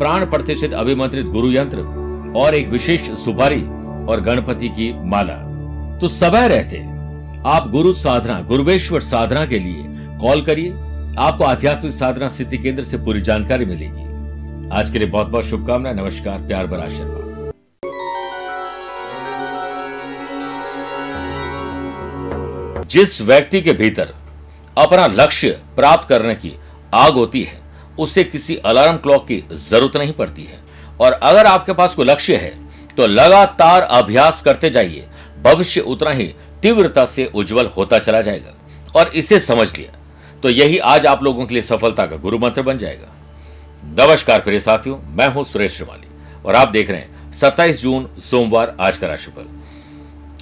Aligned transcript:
प्राण 0.00 0.24
प्रतिष्ठित 0.26 0.72
अभिमंत्रित 0.72 1.26
गुरु 1.26 1.50
यंत्र 1.52 1.78
और 2.36 2.54
एक 2.54 2.68
विशेष 2.68 3.00
सुपारी 3.00 3.62
और 4.06 4.20
गणपति 4.20 4.68
की 4.68 4.92
माला। 5.04 5.34
तो 5.98 6.08
समय 6.08 6.48
रहते। 6.48 6.78
आप 7.48 7.68
गुरु 7.70 7.92
साधना, 7.92 8.40
गुरुवेश्वर 8.40 9.00
साधना 9.00 9.46
के 9.46 9.58
लिए 9.58 9.84
कॉल 10.18 10.42
करिए। 10.42 10.70
आपको 11.18 11.44
आध्यात्मिक 11.44 11.92
साधना 11.92 12.28
सिद्धि 12.28 12.58
केंद्र 12.58 12.84
से 12.84 12.96
पूरी 12.96 13.20
जानकारी 13.20 13.64
मिलेगी। 13.64 14.70
आज 14.70 14.90
के 14.90 14.98
लिए 14.98 15.08
बहुत 15.08 15.26
बहुत 15.26 15.44
शुभकामनाएँ। 15.44 15.94
नमस्कार, 15.94 16.38
प्यार 16.38 16.66
भरा 16.66 16.82
आशीर्वाद। 16.82 17.26
जिस 22.86 23.22
व्यक्ति 23.22 23.60
के 23.60 23.72
भीतर 23.72 24.14
अपना 24.78 25.06
लक्ष्य 25.06 25.50
प्राप्त 25.76 26.08
करने 26.08 26.34
की 26.34 26.52
आग 26.94 27.12
होती 27.12 27.42
है 27.42 27.69
उसे 27.98 28.24
किसी 28.24 28.56
अलार्म 28.56 28.96
क्लॉक 28.96 29.26
की 29.26 29.42
ज़रूरत 29.52 29.96
नहीं 29.96 30.12
पड़ती 30.12 30.44
है। 30.44 30.58
और 31.00 31.12
अगर 31.12 31.46
आपके 31.46 31.72
पास 31.72 31.94
कोई 31.94 32.06
लक्ष्य 32.06 32.36
है 32.36 32.58
तो 32.96 33.06
लगातार 33.06 33.82
अभ्यास 33.82 34.42
करते 34.42 34.70
जाइए। 34.70 35.06
भविष्य 35.42 35.80
उतना 35.80 36.10
ही 36.10 36.34
तीव्रता 36.62 37.04
से 37.06 37.24
उज्जवल 37.26 37.66
होता 37.66 37.98
चला 37.98 38.20
जाएगा। 38.20 38.54
और 38.96 39.08
इसे 39.08 39.38
समझ 39.40 39.76
लिया। 39.78 39.98
तो 40.42 40.50
यही 40.50 40.78
आज 40.78 41.06
आप 41.06 41.22
लोगों 41.22 41.46
के 41.46 41.54
लिए 41.54 41.62
सफलता 41.62 42.06
का 42.06 42.16
गुरु 42.16 42.38
मंत्र 42.38 42.62
बन 42.62 42.78
जाएगा। 42.78 43.14
नमस्कार 43.98 44.40
प्रिय 44.40 44.60
साथियों, 44.60 44.98
मैं 45.08 45.28
हूँ 45.28 45.44
सुरेश 45.44 45.76
श्रीमाली। 45.76 46.08
और 46.44 46.54
आप 46.54 46.68
देख 46.68 46.90
रहे 46.90 47.00
हैं 47.00 47.32
27 47.32 47.82
जून, 47.82 48.08
सोमवार, 48.20 48.76
आज 48.80 48.96
का 48.96 49.06
राशिफल। 49.06 49.46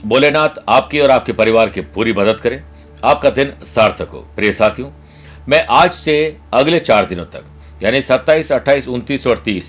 भोलेनाथ 0.06 0.62
आपकी 0.68 1.00
और 1.00 1.10
आपके 1.10 1.32
परिवार 1.32 1.68
की 1.68 1.80
पूरी 1.80 2.12
मदद 2.12 2.40
करें। 2.40 2.62
आपका 3.04 3.30
दिन 3.30 3.52
सार्थक 3.64 4.08
हो। 4.08 4.18
प्रिय 4.36 4.52
साथियों 4.52 4.90
मैं 5.48 5.66
आज 5.70 5.92
से 5.92 6.14
अगले 6.54 6.78
चार 6.80 7.04
दिनों 7.06 7.24
तक 7.24 7.44
यानी 7.82 8.00
27, 8.02 8.50
28, 8.52 8.88
29 8.88 9.26
और 9.26 9.38
30 9.38 9.68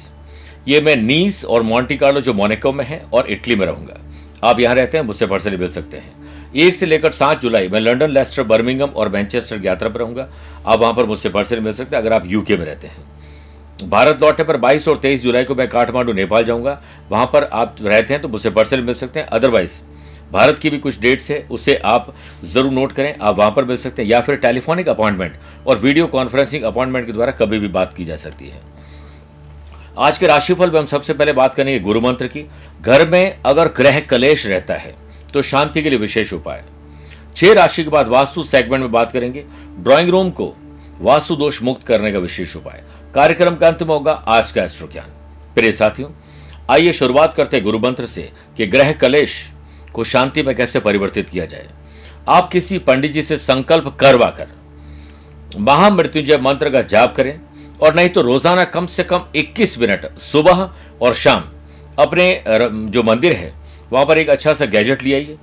ये 0.67 0.81
मैं 0.81 0.95
नीस 0.95 1.43
और 1.45 1.61
मॉन्टी 1.61 1.97
कार्लो 1.97 2.21
जो 2.21 2.33
मोनेको 2.33 2.71
में 2.71 2.83
है 2.85 3.01
और 3.13 3.29
इटली 3.31 3.55
में 3.55 3.65
रहूँगा। 3.65 3.99
आप 4.43 4.59
यहाँ 4.59 4.75
रहते 4.75 4.97
हैं 4.97 5.03
मुझसे 5.05 5.27
पर्सनली 5.27 5.57
मिल 5.57 5.69
सकते 5.69 5.97
हैं। 5.97 6.51
एक 6.55 6.73
से 6.73 6.85
लेकर 6.85 7.11
सात 7.11 7.41
जुलाई 7.41 7.67
मैं 7.67 7.79
लंदन 7.79 8.09
लेस्टर 8.09 8.43
बर्मिंगम 8.43 8.87
और 8.87 9.09
मैनचेस्टर 9.09 9.65
यात्रा 9.65 9.89
पर 9.89 9.99
रहूँगा। 9.99 10.27
आप 10.67 10.79
वहाँ 10.79 10.93
पर 10.93 11.05
मुझसे 11.05 11.29
पर्सनली 11.29 11.61
मिल 11.61 11.73
सकते 11.73 11.95
हैं 11.95 12.03
अगर 12.03 12.13
आप 12.13 12.23
यूके 12.25 12.57
में 12.57 12.65
रहते 12.65 12.87
हैं। 12.87 13.89
भारत 13.89 14.21
लौटने 14.21 14.45
पर 14.45 14.57
22 14.57 14.87
और 14.87 14.97
23 14.97 15.23
जुलाई 15.23 15.43
को 15.43 15.55
मैं 15.55 15.69
काठमांडू 15.69 16.13
नेपाल 16.13 16.43
जाऊँगा। 16.45 16.81
वहाँ 17.11 17.25
पर 17.25 17.43
आप 17.43 17.75
रहते 17.81 18.13
हैं 18.13 18.21
तो 18.21 18.27
मुझसे 18.27 18.49
पर्सनली 18.49 18.83
मिल 18.83 18.95
सकते 18.95 19.19
हैं 19.19 19.27
अदरवाइज़ 19.27 19.79
भारत 20.31 20.59
की 20.59 20.69
भी 20.69 20.77
कुछ 20.79 20.99
डेट्स 20.99 21.29
है, 21.31 21.39
उसे 21.51 21.75
आप 21.75 22.13
ज़रूर 22.45 22.71
नोट 22.71 22.91
करें। 22.91 23.15
आप 23.17 23.37
वहाँ 23.37 23.51
पर 23.51 23.65
मिल 23.65 23.77
सकते 23.77 24.01
हैं, 24.01 24.09
या 24.09 24.21
फिर 24.21 24.35
टेलीफोनिक 24.37 24.89
अपॉइंटमेंट 24.89 25.37
और 25.67 25.77
वीडियो 25.77 26.07
कॉन्फ्रेंसिंग 26.07 26.63
अपॉइंटमेंट 26.63 27.05
के 27.05 27.13
द्वारा 27.13 27.31
कभी 27.33 27.59
भी 27.59 27.67
बात 27.69 27.93
की 27.93 28.05
जा 28.05 28.15
सकती 28.17 28.49
है। 28.49 28.61
आज 29.99 30.17
के 30.17 30.27
राशिफल 30.27 30.71
में 30.71 30.79
हम 30.79 30.85
सबसे 30.87 31.13
पहले 31.13 31.33
बात 31.33 31.55
करेंगे 31.55 31.79
गुरु 31.81 32.01
मंत्र 32.01 32.27
की। 32.27 32.45
घर 32.81 33.07
में 33.09 33.37
अगर 33.45 33.67
ग्रह 33.77 33.99
कलेश 34.01 34.45
रहता 34.47 34.73
है 34.75 34.95
तो 35.33 35.41
शांति 35.43 35.81
के 35.81 35.89
लिए 35.89 35.99
विशेष 35.99 36.33
उपाय। 36.33 36.63
छह 37.35 37.53
राशि 37.53 37.83
के 37.83 37.89
बाद 37.89 38.07
वास्तु 38.07 38.43
सेगमेंट 38.45 38.81
में 38.81 38.91
बात 38.91 39.11
करेंगे। 39.11 39.45
ड्राइंग 39.79 40.09
रूम 40.09 40.29
को 40.31 40.53
वास्तु 41.01 41.35
दोष 41.35 41.61
मुक्त 41.63 41.85
करने 41.87 42.11
का 42.11 42.19
विशेष 42.19 42.55
उपाय। 42.55 42.83
कार्यक्रम 43.15 43.55
का 43.55 43.67
अंत 43.67 43.83
में 43.83 43.89
होगा 43.89 44.11
आज 44.11 44.51
का 44.51 44.63
एस्ट्रो 44.63 44.87
ज्ञान। 44.87 45.11
प्रिय 45.55 45.71
साथियों, 45.71 46.09
आइए 46.69 46.91
शुरुआत 46.93 47.33
करते 47.33 47.57
हैं 47.57 47.63
गुरु 47.65 47.79
मंत्र 47.79 48.05
से 48.05 48.31
कि 48.57 48.65
ग्रह 48.67 48.91
कलेश 48.93 49.35
को 49.93 50.03
शांति 50.03 50.43
में 50.43 50.55
कैसे 50.55 50.79
परिवर्तित 50.79 51.29
किया 51.29 51.45
जाए। 51.45 51.67
आप 52.29 52.49
किसी 52.51 52.77
पंडित 52.79 53.11
जी 53.11 53.21
से 53.23 53.37
संकल्प 53.39 53.95
करवा 53.99 54.29
कर 54.31 54.47
महामृत्युंजय 55.59 56.37
मंत्र 56.37 56.69
का 56.69 56.81
जाप 56.83 57.15
करें 57.15 57.39
और 57.81 57.95
नहीं 57.95 58.09
तो 58.09 58.21
रोज़ाना 58.21 58.63
कम 58.65 58.87
से 58.87 59.03
कम 59.03 59.23
21 59.35 59.77
मिनट 59.79 60.05
सुबह 60.21 60.69
और 61.01 61.13
शाम 61.15 61.43
अपने 61.99 62.43
जो 62.47 63.03
मंदिर 63.03 63.33
है, 63.33 63.53
वहाँ 63.91 64.05
पर 64.05 64.17
एक 64.17 64.29
अच्छा 64.29 64.53
सा 64.53 64.65
गैजेट 64.67 65.03
ले 65.03 65.13
आइए, 65.13 65.37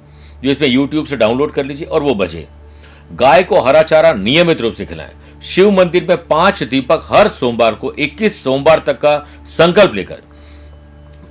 जो 0.45 0.51
इसमें 0.51 0.69
यूट्यूब 0.69 1.07
से 1.07 1.17
डाउनलोड 1.17 1.53
कर 1.53 1.65
लीजिए 1.65 1.87
और 1.87 2.03
वो 2.03 2.15
बजे। 2.15 2.47
गाय 3.13 3.43
को 3.43 3.61
हरा 3.61 3.83
चारा 3.83 4.13
नियमित 4.15 4.61
रूप 4.61 4.75
से 4.75 4.87
खिलाएँ। 4.87 5.41
शिव 5.45 5.71
मंदिर 5.71 6.07
में 6.09 6.17
पाँच 6.19 6.63
दीपक 6.65 7.03
हर 7.05 7.29
सोमवार 7.29 7.75
को 7.75 7.93
21 7.95 8.43
सोमवार 8.45 8.83
तक 8.87 8.99
का 9.01 9.17
संकल्प 9.49 9.95
लेकर 9.95 10.23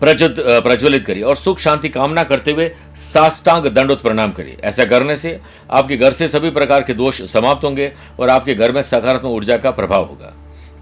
प्रज्वलित 0.01 1.06
करिए 1.06 1.23
और 1.23 1.35
सुख, 1.35 1.59
शांति 1.59 1.89
कामना 1.89 2.23
करते 2.23 2.51
हुए 2.51 2.69
साष्टांग 2.95 3.66
दंडोत 3.66 4.01
प्रणाम 4.01 4.31
करिए। 4.31 4.57
ऐसा 4.63 4.85
करने 4.85 5.16
से 5.17 5.39
आपके 5.72 5.97
घर 5.97 6.11
से 6.11 6.28
सभी 6.29 6.50
प्रकार 6.51 6.83
के 6.83 6.94
दोष 6.94 7.22
समाप्त 7.31 7.63
होंगे 7.63 7.91
और 8.19 8.29
आपके 8.29 8.56
घर 8.56 8.72
में 8.72 8.81
सकारात्मक 8.81 9.31
ऊर्जा 9.31 9.57
का 9.57 9.72
प्रभाव 9.72 10.06
होगा। 10.06 10.33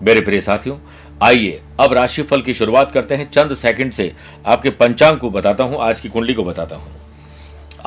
मेरे 0.02 0.22
प्रिय 0.22 0.42
साथियों, 0.42 0.78
आइए 1.24 1.62
अब 1.80 1.94
राशिफल 1.94 2.42
की 2.42 2.54
शुरुआत 2.54 2.92
करते 2.92 3.16
हैं। 3.16 3.30
चंद 3.32 3.54
सेकंड 3.56 3.92
से 3.92 4.12
आपके 4.46 4.70
पंचांग 4.72 5.18
को 5.18 5.30
बताता 5.30 5.64
हूँ, 5.64 5.78
आज 5.80 6.00
की 6.00 6.10
कुंडली 6.10 6.34
को 6.34 6.44
बताता 6.44 6.76
हूँ। 6.76 6.92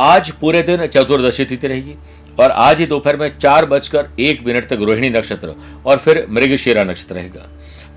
आज 0.01 0.31
पूरे 0.31 0.63
दिन 0.63 0.87
चतुर्दशी 0.87 1.45
तिथि 1.45 1.67
रहेगी 1.67 1.95
और 2.39 2.51
आज 2.51 2.81
ही 2.81 2.87
दोपहर 2.87 3.17
में 3.17 3.39
चार 3.39 3.67
बजकर 3.67 4.09
एक 4.21 4.47
मिनट 4.47 4.69
तक 4.69 4.79
रोहिणी 4.81 5.11
नक्षत्र 5.11 5.55
और 5.87 5.99
फिर 5.99 6.27
मृगशिरा 6.31 6.85
नक्षत्र 6.85 7.15
रहेगा। 7.15 7.49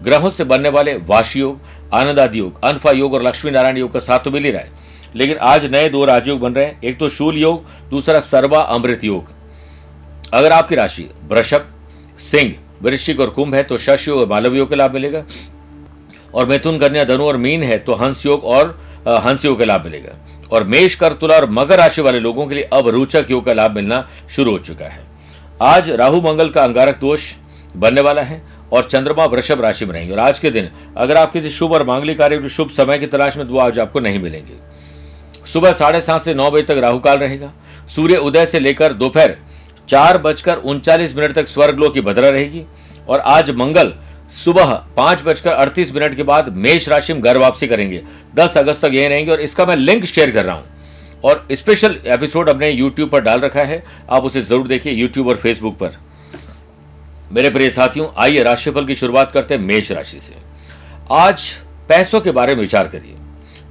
ग्रहों 0.03 0.29
से 0.29 0.43
बनने 0.43 0.69
वाले 0.69 0.93
वाशी 1.07 1.39
योग 1.39 1.59
आनंद 1.93 2.19
आदि 2.19 2.39
योग, 2.39 2.63
अनफा 2.63 2.91
योग 2.91 3.13
और 3.13 3.23
लक्ष्मी 3.23 3.51
नारायण 3.51 3.77
योग 3.77 3.91
का 3.93 3.99
साथ 3.99 4.19
तो 4.19 4.31
मिल 4.31 4.43
ही 4.43 4.51
रहा 4.51 4.61
है। 4.61 4.71
लेकिन 5.15 5.37
आज 5.37 5.65
नए 5.65 5.89
दो 5.89 6.03
राजयोग 6.05 6.39
बन 6.39 6.53
रहे 6.53 6.65
हैं। 6.65 6.79
एक 6.83 6.97
तो 6.99 7.09
शूल 7.09 7.37
योग, 7.37 7.65
दूसरा 7.89 8.19
सर्वा 8.19 8.59
अमृत 8.59 9.03
योग। 9.03 9.31
अगर 10.33 10.51
आपकी 10.51 10.75
राशि 10.75 11.09
वृषभ, 11.29 11.65
सिंह, 12.19 12.55
वृश्चिक 12.81 13.19
और 13.19 13.29
कुंभ 13.29 13.55
है 13.55 13.63
तो 13.63 13.77
शश 13.77 14.07
योग 14.07 14.19
और 14.19 14.27
मालव 14.27 14.55
योग 14.55 14.69
का 14.69 14.75
लाभ 14.75 14.93
मिलेगा। 14.93 15.23
और 16.33 16.45
मिथुन, 16.45 16.77
कन्या, 16.77 17.03
धनु 17.03 17.23
और 17.23 17.37
मीन 17.37 17.63
है 17.63 17.77
तो 17.79 17.93
हंस 17.93 18.25
योग 18.25 18.43
और 18.43 18.79
हंस 19.07 19.45
योग 19.45 19.59
का 19.59 19.65
लाभ 19.65 19.83
मिलेगा। 19.83 20.15
और 20.51 20.63
मेष 20.63 20.95
कर 20.95 21.13
तुला 21.13 21.35
और 21.35 21.49
मकर 21.49 21.77
राशि 21.77 22.01
वाले 22.01 22.19
लोगों 22.19 22.45
के 22.47 22.55
लिए 22.55 22.69
अब 22.73 22.87
रोचक 22.87 23.25
योग 23.31 23.45
का 23.45 23.53
लाभ 23.53 23.71
मिलना 23.71 24.07
शुरू 24.29 24.51
हो 24.51 24.57
चुका 24.57 24.85
है। 24.85 25.03
आज 25.61 25.89
राहु, 25.89 26.21
मंगल 26.21 26.49
का 26.49 26.63
अंगारक 26.63 26.97
दोष 26.97 27.33
बनने 27.75 28.01
वाला 28.01 28.21
है। 28.21 28.41
और 28.71 28.83
चंद्रमा 28.83 29.25
वृषभ 29.25 29.61
राशि 29.61 29.85
में 29.85 29.93
रहेंगे। 29.93 30.13
और 30.13 30.19
आज 30.19 30.39
के 30.39 30.49
दिन, 30.51 30.69
अगर 30.97 31.17
आप 31.17 31.31
किसी 31.33 31.49
शुभ 31.49 31.73
और 31.73 31.83
मांगलिक 31.83 32.17
कार्य 32.17 32.49
शुभ 32.49 32.69
समय 32.69 32.99
की 32.99 33.07
तलाश 33.07 33.37
में 33.37 33.47
तो 33.47 33.57
आज 33.57 33.79
आपको 33.79 33.99
नहीं 33.99 34.19
मिलेंगे। 34.19 34.53
सुबह 35.45 35.73
साढ़े 35.73 36.01
सात 36.01 36.21
से 36.21 36.33
नौ 36.33 36.49
बजे 36.51 36.63
तक 36.63 36.79
राहुकाल 36.81 37.17
रहेगा। 37.17 37.51
सूर्य 37.87 38.15
उदय 38.17 38.45
से 38.45 38.59
लेकर 38.59 38.93
दोपहर 38.93 39.35
चार 39.89 40.17
बजकर 40.17 40.55
उनचालीस 40.55 41.15
मिनट 41.15 41.33
तक 41.33 41.47
स्वर्गलो 41.47 41.89
की 41.89 42.01
भद्रा 42.01 42.29
रहेगी। 42.29 42.63
और 43.07 43.19
आज 43.19 43.49
मंगल 43.51 43.93
सुबह 44.33 44.73
पाँच 44.97 45.21
बजकर 45.23 45.51
अड़तीस 45.51 45.93
मिनट 45.93 46.15
के 46.15 46.23
बाद 46.23 46.49
मेष 46.55 46.89
राशि 46.89 47.13
में 47.13 47.21
घर 47.21 47.37
वापसी 47.37 47.67
करेंगे। 47.67 48.01
दस 48.35 48.57
अगस्त 48.57 48.81
तक 48.81 48.93
यही 48.93 49.07
रहेंगे 49.07 49.31
और 49.31 49.41
इसका 49.41 49.65
मैं 49.65 49.75
लिंक 49.75 50.05
शेयर 50.05 50.31
कर 50.31 50.45
रहा 50.45 50.55
हूँ। 50.55 50.65
और 51.23 51.47
स्पेशल 51.51 51.97
एपिसोड 52.07 52.49
अपने 52.49 52.69
यूट्यूब 52.69 53.09
पर 53.09 53.21
डाल 53.21 53.39
रखा 53.39 53.63
है। 53.63 53.83
आप 54.09 54.23
उसे 54.23 54.41
ज़रूर 54.41 54.67
देखिए 54.67 54.93
यूट्यूब 54.93 55.27
और 55.27 55.37
फेसबुक 55.37 55.77
पर। 55.77 55.97
मेरे 57.31 57.49
प्रिय 57.49 57.69
साथियों, 57.69 58.07
आइए 58.17 58.43
राशिफल 58.43 58.85
की 58.85 58.95
शुरुआत 58.95 59.31
करते 59.31 59.53
हैं 59.53 59.61
मेष 59.61 59.91
राशि 59.91 60.21
से। 60.21 60.35
आज 61.11 61.53
पैसों 61.89 62.21
के 62.21 62.31
बारे 62.31 62.55
में 62.55 62.61
विचार 62.61 62.87
करिए। 62.87 63.15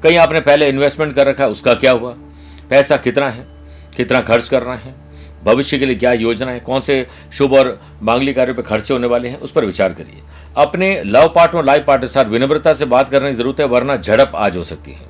कहीं 0.03 0.19
आपने 0.19 0.41
पहले 0.41 0.69
इन्वेस्टमेंट 0.69 1.15
कर 1.15 1.27
रखा 1.27 1.45
है, 1.45 1.51
उसका 1.51 1.75
क्या 1.75 1.93
हुआ? 1.93 2.11
पैसा 2.71 2.97
कितना 2.97 3.31
है? 3.31 3.47
कितना 3.97 4.21
खर्च 4.21 4.49
करना 4.49 4.75
है? 4.75 4.95
भविष्य 5.45 5.79
के 5.79 5.87
लिए 5.87 5.95
क्या 5.95 6.13
योजना 6.13 6.53
है? 6.53 6.61
कौन 6.61 6.81
से 6.81 7.07
शुभ 7.33 7.53
और 7.53 7.81
मांगलिक 8.03 8.37
कार्यों 8.37 8.55
पर 8.55 8.63
खर्चे 8.63 8.95
होने 8.95 9.07
वाले 9.07 9.29
हैं? 9.29 9.37
उस 9.37 9.53
पर 9.53 9.65
विचार 9.65 9.93
करिए। 9.93 10.23
अपने 10.57 11.03
लव 11.05 11.33
पार्टनर 11.35 11.65
लाइफ 11.65 11.85
पार्टनर 11.87 12.07
के 12.07 12.13
साथ 12.13 12.25
विनम्रता 12.25 12.75
से 12.75 12.85
बात 12.85 13.09
करने 13.09 13.29
की 13.29 13.35
ज़रूरत 13.35 13.61
है, 13.61 13.67
वरना 13.67 13.97
झड़प 13.97 14.33
आज 14.35 14.57
हो 14.57 14.65
सकती 14.65 14.93
है। 14.93 15.07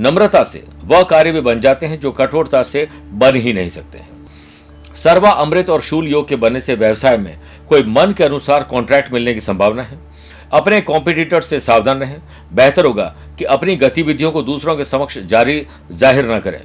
नम्रता 0.00 0.44
से 0.44 0.64
वह 0.84 1.02
कार्य 1.02 1.32
भी 1.32 1.40
बन 1.40 1.60
जाते 1.60 1.86
हैं 1.86 2.00
जो 2.00 2.12
कठोरता 2.12 2.62
से 2.62 2.88
बन 3.12 3.36
ही 3.36 3.52
नहीं 3.52 3.68
सकते 3.68 3.98
हैं। 3.98 4.14
सर्वा 4.96 5.30
अमृत 5.30 5.70
और 5.70 5.80
शूल 5.80 6.08
योग 6.08 6.28
के 6.28 6.36
बनने 6.36 6.60
से 6.60 6.74
व्यवसाय 6.74 7.16
में 7.16 7.40
कोई 7.68 7.82
मन 7.84 8.12
के 8.12 8.24
अनुसार 8.24 8.62
कॉन्ट्रैक्ट 8.62 9.12
मिलने 9.12 9.34
की 9.34 9.40
संभावना 9.40 9.82
है। 9.82 9.98
अपने 10.52 10.80
कॉम्पिटिटर 10.82 11.40
से 11.40 11.60
सावधान 11.60 11.98
रहें। 11.98 12.20
बेहतर 12.52 12.84
होगा 12.84 13.14
कि 13.38 13.44
अपनी 13.46 13.76
गतिविधियों 13.76 14.30
को 14.32 14.42
दूसरों 14.42 14.76
के 14.76 14.84
समक्ष 14.84 15.18
जारी, 15.18 15.66
ज़ाहिर 15.92 16.30
न 16.30 16.38
करें। 16.40 16.60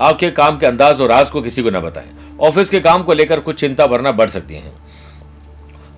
आपके 0.00 0.30
काम 0.30 0.58
के 0.58 0.66
अंदाज 0.66 1.00
और 1.00 1.08
राज 1.08 1.30
को 1.30 1.42
किसी 1.42 1.62
को 1.62 1.70
न 1.70 1.80
बताएँ। 1.80 2.10
ऑफ़िस 2.40 2.70
के 2.70 2.80
काम 2.80 3.02
को 3.02 3.12
लेकर 3.12 3.40
कुछ 3.40 3.60
चिंता 3.60 3.84
वरना 3.84 4.12
बढ़ 4.12 4.28
सकती 4.30 4.54
है। 4.54 4.72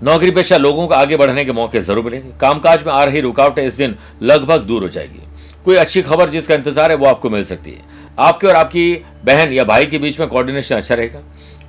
नौकरी 0.03 0.31
पेशा 0.31 0.57
लोगों 0.57 0.87
को 0.89 0.95
आगे 0.95 1.17
बढ़ने 1.17 1.45
के 1.45 1.53
मौके 1.53 1.81
ज़रूर 1.81 2.05
मिलेंगे। 2.05 2.33
कामकाज 2.41 2.87
में 2.87 2.93
आ 2.93 3.03
रही 3.05 3.21
रुकावटें 3.21 3.63
इस 3.63 3.75
दिन 3.75 3.97
लगभग 4.23 4.61
दूर 4.61 4.83
हो 4.83 4.89
जाएगी। 4.89 5.23
कोई 5.65 5.77
अच्छी 5.77 6.03
खबर 6.03 6.29
जिसका 6.31 6.55
इंतज़ार 6.55 6.91
है 6.91 6.97
वो 6.97 7.07
आपको 7.07 7.31
मिल 7.31 7.45
सकती 7.45 7.71
है। 7.71 7.83
आपके 8.19 8.47
और 8.47 8.55
आपकी 8.57 8.93
बहन 9.25 9.53
या 9.53 9.65
भाई 9.65 9.87
के 9.87 9.99
बीच 9.99 10.21
में 10.21 10.29
कोऑर्डिनेशन 10.29 10.77
अच्छा 10.77 10.95
रहेगा। 10.95 11.21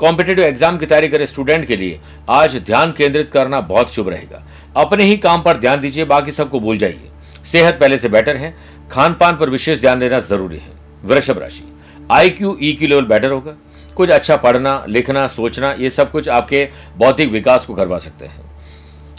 कॉम्पिटेटिव 0.02 0.46
एग्ज़ाम 0.46 0.78
की 0.78 0.86
तैयारी 0.86 1.08
करे 1.08 1.26
स्टूडेंट 1.28 1.66
के 1.66 1.76
लिए 1.78 2.00
आज 2.30 2.56
ध्यान 2.58 2.92
केंद्रित 2.92 3.30
करना 3.32 3.60
बहुत 3.64 3.92
शुभ 3.94 4.08
रहेगा। 4.10 4.44
अपने 4.78 5.04
ही 5.04 5.18
काम 5.18 5.42
पर 5.42 5.58
ध्यान 5.58 5.80
दीजिए, 5.80 6.06
बाकी 6.06 6.32
सबको 6.32 6.60
भूल 6.60 6.78
जाइए। 6.78 7.10
सेहत 7.46 7.78
पहले 7.80 7.98
से 7.98 8.10
बेटर 8.10 8.38
है। 8.38 8.54
खान 8.92 9.14
पान 9.14 9.36
पर 9.38 9.50
विशेष 9.50 9.80
ध्यान 9.82 10.00
देना 10.00 10.20
ज़रूरी 10.22 10.58
है। 10.58 10.72
वृषभ 11.04 11.40
राशि। 11.40 11.64
आई 12.12 12.30
क्यू 12.30 12.58
ई 12.62 12.72
की 12.74 12.88
लेवल 12.88 13.06
बेटर 13.06 13.32
होगा। 13.32 13.56
कुछ 13.98 14.10
अच्छा 14.10 14.36
पढ़ना, 14.38 14.84
लिखना, 14.88 15.26
सोचना, 15.28 15.72
ये 15.72 15.90
सब 15.90 16.12
कुछ 16.12 16.30
आपके 16.30 16.68
बौद्धिक 16.98 17.32
विकास 17.32 17.66
को 17.66 17.74
करवा 17.74 17.98
सकते 18.00 18.26
हैं। 18.26 18.50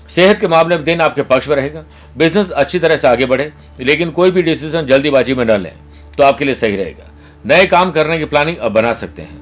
सेहत 0.08 0.40
के 0.40 0.48
मामले 0.48 0.76
में 0.76 0.84
दिन 0.84 1.00
आपके 1.00 1.22
पक्ष 1.24 1.48
में 1.48 1.56
रहेगा। 1.56 1.84
बिज़नेस 2.16 2.50
अच्छी 2.52 2.78
तरह 2.78 2.96
से 2.96 3.08
आगे 3.08 3.26
बढ़े, 3.26 3.50
लेकिन 3.80 4.10
कोई 4.10 4.30
भी 4.30 4.42
डिसीज़न 4.42 4.86
जल्दीबाजी 4.86 5.34
में 5.34 5.44
न 5.44 5.60
लें 5.60 5.72
तो 6.18 6.24
आपके 6.24 6.44
लिए 6.44 6.54
सही 6.54 6.76
रहेगा। 6.76 7.10
नए 7.44 7.66
काम 7.66 7.90
करने 7.90 8.18
की 8.18 8.24
प्लानिंग 8.24 8.56
अब 8.56 8.72
बना 8.72 8.92
सकते 8.94 9.22
हैं। 9.22 9.40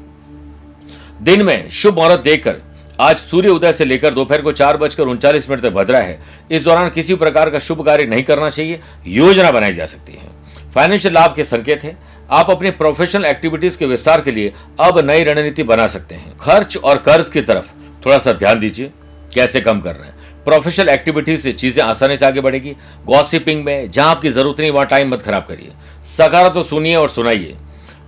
दिन 1.21 1.43
में 1.43 1.69
शुभ 1.71 1.95
मुहूर्त 1.95 2.21
देखकर, 2.21 2.57
आज 3.01 3.19
सूर्य 3.19 3.49
उदय 3.49 3.73
से 3.73 3.85
लेकर 3.85 4.15
दोपहर 4.15 4.43
को 4.43 4.53
चार 4.53 4.77
बजकर 4.77 5.03
उनचालीस 5.03 5.49
मिनट 5.51 5.63
तक 5.63 5.71
भद्रा 5.71 5.99
है। 5.99 6.19
इस 6.51 6.63
दौरान 6.63 6.89
किसी 6.91 7.15
प्रकार 7.15 7.51
का 7.51 7.59
शुभ 7.59 7.85
कार्य 7.87 8.05
नहीं 8.05 8.23
करना 8.23 8.51
चाहिए, 8.51 8.81
योजना 9.07 9.51
बनाई 9.51 9.75
जा 9.75 9.87
सकती 9.87 10.13
है। 10.13 10.29
फाइनेंशियल 10.75 11.15
लाभ 11.15 11.35
के 11.37 11.45
संकेत 11.45 11.85
है। 11.85 11.97
आप 12.31 12.51
अपनी 12.51 12.71
प्रोफेशनल 12.71 13.25
एक्टिविटीज़ 13.25 13.79
के 13.79 13.87
विस्तार 13.87 14.21
के 14.21 14.33
लिए 14.33 14.53
अब 14.81 14.99
नई 15.01 15.25
रणनीति 15.25 15.63
बना 15.63 15.87
सकते 15.87 16.15
हैं। 16.15 16.37
खर्च 16.39 16.77
और 16.77 16.99
कर्ज 16.99 17.29
की 17.29 17.41
तरफ़ 17.41 17.71
थोड़ा 18.07 18.19
सा 18.19 18.33
ध्यान 18.33 18.61
दीजिए, 18.61 18.91
कैसे 19.35 19.61
कम 19.61 19.81
कर 19.81 19.95
रहे 19.95 20.09
हैं। 20.09 20.45
प्रोफेशनल 20.45 20.89
एक्टिविटीज़ 20.89 21.41
से 21.41 21.53
चीज़ें 21.53 21.83
आसानी 21.85 22.17
से 22.17 22.27
आगे 22.27 22.41
बढ़ेगी। 22.41 22.77
गॉसिपिंग 23.07 23.65
में 23.65 23.91
जहाँ 23.91 24.11
आपकी 24.11 24.31
ज़रूरत 24.31 24.61
नहीं, 24.61 24.71
वहाँ 24.71 24.87
टाइम 24.87 25.11
मत 25.11 25.23
खराब 25.23 25.47
करिए। 25.49 25.73
सकारात्मक 26.17 26.67
सुनिए 26.67 26.95
और 26.95 27.09
सुनाइए। 27.09 27.57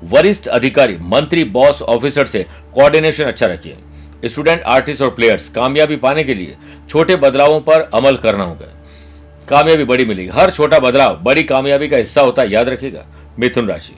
वरिष्ठ 0.03 0.47
अधिकारी, 0.47 0.97
मंत्री 0.97 1.45
बॉस 1.45 1.83
ऑफिसर 1.83 2.27
से 2.27 2.45
कोऑर्डिनेशन 2.75 3.25
अच्छा 3.25 3.47
रखिए। 3.47 3.77
स्टूडेंट 4.25 4.63
आर्टिस्ट 4.63 5.03
और 5.03 5.11
प्लेयर्स 5.11 5.49
कामयाबी 5.49 5.97
पाने 5.97 6.25
के 6.25 6.35
लिए 6.35 6.57
छोटे 6.89 7.17
बदलावों 7.17 7.61
पर 7.61 7.89
अमल 7.95 8.17
करना 8.17 8.45
होगा। 8.45 8.67
कामयाबी 9.49 9.85
बड़ी 9.85 10.05
मिलेगी। 10.05 10.29
हर 10.29 10.51
छोटा 10.51 10.79
बदलाव, 10.79 11.17
बड़ी 11.17 11.43
कामयाबी 11.43 11.89
का 11.89 11.97
हिस्सा 11.97 12.21
होता 12.21 12.43
है, 12.43 12.53
याद 12.53 12.69
रखिएगा, 12.69 13.05
मिथुन 13.39 13.69
राशि। 13.69 13.95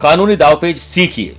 कानूनी 0.00 0.36
दावपेज 0.36 0.78
सीखिए, 0.78 1.36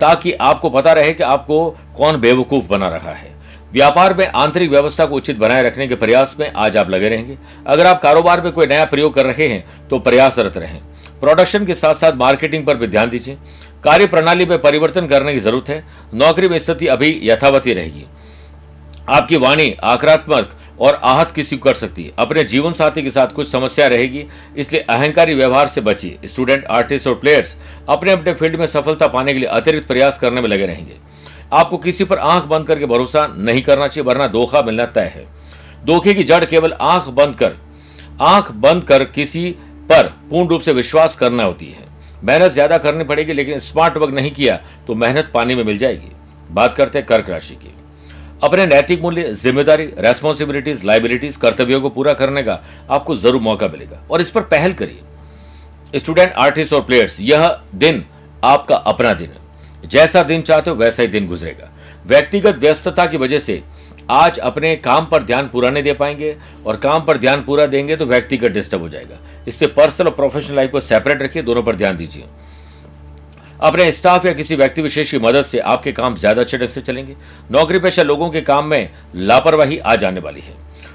ताकि 0.00 0.32
आपको 0.32 0.70
पता 0.70 0.92
रहे 0.92 1.12
कि 1.12 1.22
आपको 1.22 1.70
कौन 1.96 2.20
बेवकूफ़ 2.20 2.66
बना 2.66 2.88
रहा 2.88 3.12
है। 3.12 3.34
व्यापार 3.72 4.14
में 4.14 4.26
आंतरिक 4.26 4.70
व्यवस्था 4.70 5.04
को 5.06 5.14
उचित 5.14 5.36
बनाए 5.36 5.62
रखने 5.62 5.86
के 5.86 5.94
प्रयास 5.94 6.36
में 6.40 6.50
आज 6.52 6.76
आप 6.76 6.90
लगे 6.90 7.08
रहेंगे। 7.08 7.38
अगर 7.66 7.86
आप 7.86 8.02
कारोबार 8.02 8.40
में 8.40 8.52
कोई 8.52 8.66
नया 8.66 8.84
प्रयोग 8.84 9.14
कर 9.14 9.26
रहे 9.26 9.48
हैं 9.48 9.88
तो 9.88 9.98
प्रयासरत 9.98 10.56
रहें। 10.56 10.80
प्रोडक्शन 11.20 11.64
के 11.66 11.74
साथ 11.74 11.94
साथ 11.94 12.12
मार्केटिंग 12.12 12.66
पर 12.66 12.76
भी 12.76 12.86
ध्यान 12.86 13.10
दीजिए। 13.10 13.36
कार्य 13.84 14.06
प्रणाली 14.06 14.46
में 14.46 14.60
परिवर्तन 14.62 15.06
करने 15.06 15.32
की 15.32 15.38
ज़रूरत 15.38 15.68
है। 15.68 15.84
नौकरी 16.14 16.48
में 16.48 16.58
स्थिति 16.58 16.86
अभी 16.86 17.18
यथावती 17.22 17.72
रहेगी। 17.72 18.04
आपकी 19.08 19.36
वाणी 19.36 19.74
आक्रात्मक 19.84 20.56
और 20.80 20.94
आहत 20.94 21.30
किसी 21.30 21.56
को 21.56 21.64
कर 21.64 21.74
सकती 21.74 22.04
है। 22.04 22.12
अपने 22.18 22.44
जीवन 22.44 22.72
साथी 22.72 23.02
के 23.02 23.10
साथ 23.10 23.28
कुछ 23.28 23.48
समस्या 23.48 23.86
रहेगी, 23.86 24.24
इसलिए 24.56 24.80
अहंकारी 24.80 25.34
व्यवहार 25.34 25.68
से 25.68 25.80
बचिए। 25.80 26.18
स्टूडेंट, 26.24 26.64
आर्टिस्ट 26.64 27.06
और 27.06 27.14
प्लेयर्स 27.14 27.56
अपने 27.88 28.12
अपने 28.12 28.32
फ़ील्ड 28.34 28.56
में 28.56 28.66
सफलता 28.66 29.06
पाने 29.06 29.32
के 29.32 29.38
लिए 29.38 29.48
अतिरिक्त 29.48 29.86
प्रयास 29.88 30.18
करने 30.18 30.40
में 30.40 30.48
लगे 30.48 30.66
रहेंगे। 30.66 30.96
आपको 31.52 31.78
किसी 31.78 32.04
पर 32.04 32.18
आँख 32.18 32.44
बंद 32.44 32.66
करके 32.66 32.86
भरोसा 32.86 33.26
नहीं 33.28 33.62
करना 33.62 33.86
चाहिए, 33.88 34.06
वरना 34.06 34.26
धोखा 34.26 34.62
मिलना 34.62 34.84
तय 34.86 35.12
है। 35.14 35.24
धोखे 35.86 36.14
की 36.14 36.24
जड़ 36.24 36.44
केवल 36.44 36.72
आँख 36.72 37.08
बंद 37.10 37.34
कर, 37.34 37.56
आँख 38.20 38.50
बंद 38.52 38.84
कर 38.84 39.04
किसी 39.06 39.54
पर 39.88 40.06
पूर्ण 40.30 40.48
रूप 40.48 40.60
से 40.60 40.72
विश्वास 40.72 41.16
करना 41.16 41.44
होती 41.44 41.66
है। 41.66 41.84
मेहनत 42.24 42.52
ज़्यादा 42.52 42.78
करनी 42.78 43.04
पड़ेगी, 43.04 43.32
लेकिन 43.32 43.58
स्मार्ट 43.60 43.96
वर्क 43.96 44.14
नहीं 44.14 44.30
किया 44.32 44.56
तो 44.86 44.94
मेहनत 44.96 45.30
पानी 45.34 45.54
में 45.54 45.64
मिल 45.64 45.78
जाएगी। 45.78 46.12
बात 46.50 46.74
करते 46.74 46.98
हैं 46.98 47.06
कर्क 47.06 47.28
राशि 47.30 47.54
की। 47.54 47.72
अपने 48.42 48.66
नैतिक 48.66 49.02
मूल्य, 49.02 49.32
ज़िम्मेदारी 49.34 49.84
रेस्पॉन्सिबिलिटीज 49.98 50.84
लाइबिलिटीज 50.84 51.36
कर्तव्यों 51.36 51.80
को 51.80 51.90
पूरा 51.90 52.12
करने 52.14 52.42
का 52.42 52.60
आपको 52.90 53.16
ज़रूर 53.16 53.40
मौका 53.42 53.68
मिलेगा। 53.68 54.02
और 54.10 54.20
इस 54.20 54.30
पर 54.30 54.42
पहल 54.44 54.72
करिए। 54.72 55.98
स्टूडेंट 55.98 56.32
आर्टिस्ट 56.34 56.72
और 56.72 56.80
प्लेयर्स 56.82 57.20
यह 57.20 57.48
दिन 57.76 58.04
आपका 58.44 58.76
अपना 58.76 59.12
दिन 59.14 59.28
है। 59.28 59.88
जैसा 59.88 60.22
दिन 60.24 60.42
चाहते 60.42 60.70
हो, 60.70 60.76
वैसा 60.76 61.02
ही 61.02 61.08
दिन 61.08 61.26
गुजरेगा। 61.28 61.70
व्यक्तिगत 62.06 62.58
व्यस्तता 62.58 63.06
की 63.06 63.16
वजह 63.16 63.38
से 63.38 63.62
आज 64.12 64.38
अपने 64.40 64.74
काम 64.78 65.06
पर 65.06 65.22
ध्यान 65.22 65.48
पूरा 65.48 65.70
नहीं 65.70 65.82
दे 65.82 65.92
पाएँगे 65.94 66.36
और 66.66 66.76
काम 66.76 67.04
पर 67.04 67.18
ध्यान 67.18 67.42
पूरा 67.42 67.66
देंगे 67.66 67.96
तो 67.96 68.06
व्यक्तिगत 68.06 68.50
डिस्टर्ब 68.50 68.82
हो 68.82 68.88
जाएगा। 68.88 69.16
इसलिए 69.46 69.72
पर्सनल 69.72 70.08
और 70.08 70.14
प्रोफेशनल 70.14 70.56
लाइफ 70.56 70.70
को 70.70 70.80
सेपरेट 70.80 71.22
रखिए, 71.22 71.42
दोनों 71.42 71.62
पर 71.62 71.76
ध्यान 71.76 71.96
दीजिए। 71.96 72.24
अपने 73.60 73.90
स्टाफ 73.92 74.24
या 74.26 74.32
किसी 74.32 74.56
व्यक्ति 74.56 74.82
विशेष 74.82 75.10
की 75.10 75.18
मदद 75.18 75.44
से 75.44 75.58
आपके 75.60 75.92
काम 75.92 76.14
ज़्यादा 76.16 76.42
अच्छे 76.42 76.58
ढंग 76.58 76.68
से 76.68 76.80
चलेंगे। 76.82 77.16
नौकरी 77.50 77.78
पेशा 77.78 78.02
लोगों 78.02 78.30
के 78.30 78.40
काम 78.42 78.66
में 78.66 78.90
लापरवाही 79.16 79.78
आ 79.78 79.94
जाने 79.96 80.20
वाली 80.20 80.40
है। 80.40 80.54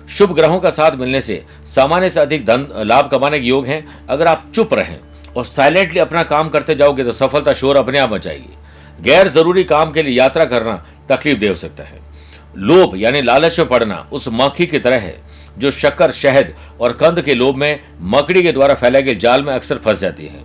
शुभ 0.09 0.33
ग्रहों 0.36 0.59
का 0.59 0.69
साथ 0.71 0.95
मिलने 0.95 1.21
से 1.21 1.44
सामान्य 1.68 2.09
से 2.09 2.19
अधिक 2.19 2.45
धन, 2.45 2.68
लाभ 2.77 3.09
कमाने 3.09 3.39
के 3.39 3.45
योग 3.45 3.65
हैं। 3.65 4.06
अगर 4.07 4.27
आप 4.27 4.45
चुप 4.56 4.74
रहें 4.74 5.00
और 5.36 5.45
साइलेंटली 5.45 6.00
अपना 6.00 6.24
काम 6.25 6.50
करते 6.50 6.75
जाओगे 6.75 7.03
तो 7.03 7.12
सफलता 7.13 7.53
शोर 7.53 7.77
अपने 7.77 8.00
आप 8.00 8.13
मचाएगी। 8.13 9.03
गैर 9.03 9.27
ज़रूरी 9.30 9.63
काम 9.63 9.92
के 9.92 10.03
लिए 10.03 10.18
यात्रा 10.18 10.45
करना 10.45 10.75
तकलीफ़ 11.10 11.39
दे 11.39 11.48
हो 11.48 11.55
सकता 11.55 11.84
है। 11.84 12.00
लोभ 12.60 12.96
यानी 12.98 13.22
लालच 13.22 13.60
में 13.60 13.67
पड़ना 13.67 14.08
उस 14.12 14.27
मक्खी 14.31 14.65
की 14.65 14.79
तरह 14.79 15.00
है। 15.00 15.15
जो 15.58 15.72
शक्कर, 15.72 16.12
शहद 16.12 16.53
और 16.81 16.93
कंद 16.93 17.22
के 17.22 17.36
लोभ 17.36 17.55
में 17.55 17.79
मकड़ी 18.01 18.43
के 18.43 18.51
द्वारा 18.51 18.74
फैलाए 18.74 19.01
गए 19.01 19.15
जाल 19.15 19.43
में 19.43 19.53
अक्सर 19.53 19.77
फंस 19.77 20.00
जाती 20.00 20.25
है। 20.25 20.43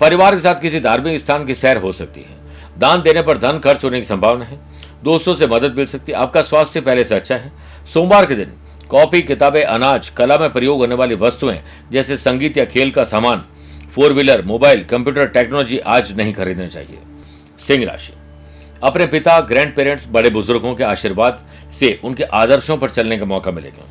परिवार 0.00 0.34
के 0.34 0.40
साथ 0.40 0.54
किसी 0.54 0.80
धार्मिक 0.80 1.18
स्थान 1.20 1.44
की 1.44 1.54
सैर 1.54 1.76
हो 1.76 1.92
सकती 1.92 2.20
है। 2.20 2.36
दान 2.78 3.02
देने 3.02 3.22
पर 3.22 3.38
धन 3.38 3.58
खर्च 3.58 3.84
होने 3.84 4.00
की 4.00 4.06
संभावना 4.06 4.44
है। 4.44 4.58
दोस्तों 5.04 5.34
से 5.34 5.46
मदद 5.46 5.74
मिल 5.74 5.86
सकती 5.86 6.12
है। 6.12 6.18
आपका 6.18 6.42
स्वास्थ्य 6.42 6.80
पहले 6.80 7.04
से 7.04 7.14
अच्छा 7.14 7.36
है। 7.36 7.52
सोमवार 7.94 8.26
के 8.26 8.34
दिन 8.34 8.52
कॉपी, 8.88 9.22
किताबें, 9.22 9.64
अनाज, 9.64 10.08
कला 10.08 10.38
में 10.38 10.52
प्रयोग 10.52 10.78
होने 10.78 10.94
वाली 10.94 11.14
वस्तुएँ, 11.14 11.62
जैसे 11.92 12.16
संगीत 12.16 12.56
या 12.56 12.64
खेल 12.64 12.90
का 12.90 13.04
सामान 13.04 13.44
four 13.90 14.12
wheeler 14.12 14.44
mobile, 14.44 14.84
computer, 14.84 15.26
technology 15.26 15.78
आज 15.78 16.16
नहीं 16.16 16.32
खरीदना 16.34 16.66
चाहिए। 16.66 16.98
सिंह 17.58 17.84
राशि। 17.84 18.12
अपने 18.82 19.06
पिता 19.06 19.40
ग्रैंड 19.40 19.74
पेरेंट्स 19.76 20.08
बड़े 20.10 20.30
बुज़ुर्गों 20.30 20.74
के 20.74 20.84
आशीर्वाद 20.84 21.46
से 21.70 22.00
उनके 22.04 22.24
आदर्शों 22.24 22.76
पर 22.76 22.90
चलने 22.90 23.18
का 23.18 23.24
मौका 23.24 23.50
मिलेगा। 23.50 23.84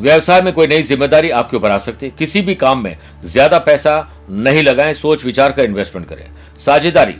व्यवसाय 0.00 0.40
में 0.42 0.52
कोई 0.52 0.66
नई 0.66 0.82
ज़िम्मेदारी 0.82 1.30
आपके 1.30 1.56
ऊपर 1.56 1.70
आ 1.70 1.78
सकती 1.78 2.06
है। 2.06 2.12
किसी 2.18 2.40
भी 2.40 2.54
काम 2.54 2.82
में 2.84 2.96
ज़्यादा 3.24 3.58
पैसा 3.60 4.24
नहीं 4.30 4.62
लगाएँ, 4.62 4.92
सोच 4.94 5.24
विचार 5.24 5.52
कर 5.52 5.64
इन्वेस्टमेंट 5.64 6.08
करें। 6.08 6.26
साझेदारी, 6.58 7.16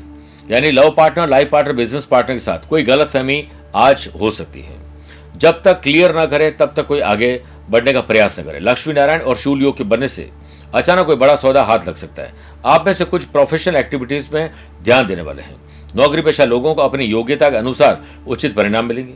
यानी 0.46 0.70
love 0.70 0.90
partner 0.90 1.28
life 1.28 1.50
partner 1.50 1.74
business 1.74 2.04
partner 2.04 2.34
के 2.34 2.40
साथ 2.40 2.68
कोई 2.68 2.82
गलत 2.82 3.08
फहमी 3.08 3.46
आज 3.76 4.08
हो 4.20 4.30
सकती 4.30 4.62
है। 4.62 4.78
जब 5.36 5.62
तक 5.62 5.80
क्लियर 5.82 6.14
ना 6.14 6.24
करें, 6.26 6.56
तब 6.56 6.72
तक 6.76 6.86
कोई 6.86 7.00
आगे 7.02 7.40
बढ़ने 7.70 7.92
का 7.92 8.00
प्रयास 8.02 8.38
न 8.40 8.42
करे। 8.42 8.60
लक्ष्मी 8.60 8.94
नारायण 8.94 9.20
और 9.20 9.36
शूल 9.36 9.62
योग 9.62 9.76
के 9.76 9.84
बनने 9.84 10.08
से 10.08 10.30
अचानक 10.74 11.06
कोई 11.06 11.16
बड़ा 11.16 11.34
सौदा 11.36 11.62
हाथ 11.62 11.88
लग 11.88 11.94
सकता 11.96 12.22
है। 12.22 12.32
आप 12.64 12.86
में 12.86 12.92
से 12.94 13.04
कुछ 13.04 13.24
प्रोफेशनल 13.26 13.76
एक्टिविटीज़ 13.76 14.28
में 14.34 14.50
ध्यान 14.82 15.06
देने 15.06 15.22
वाले 15.22 15.42
हैं। 15.42 15.56
नौकरी 15.96 16.22
पेशा 16.22 16.44
लोगों 16.44 16.74
को 16.74 16.82
अपनी 16.82 17.04
योग्यता 17.04 17.48
के 17.50 17.56
अनुसार 17.56 18.00
उचित 18.26 18.54
परिणाम 18.56 18.86
मिलेंगे। 18.86 19.14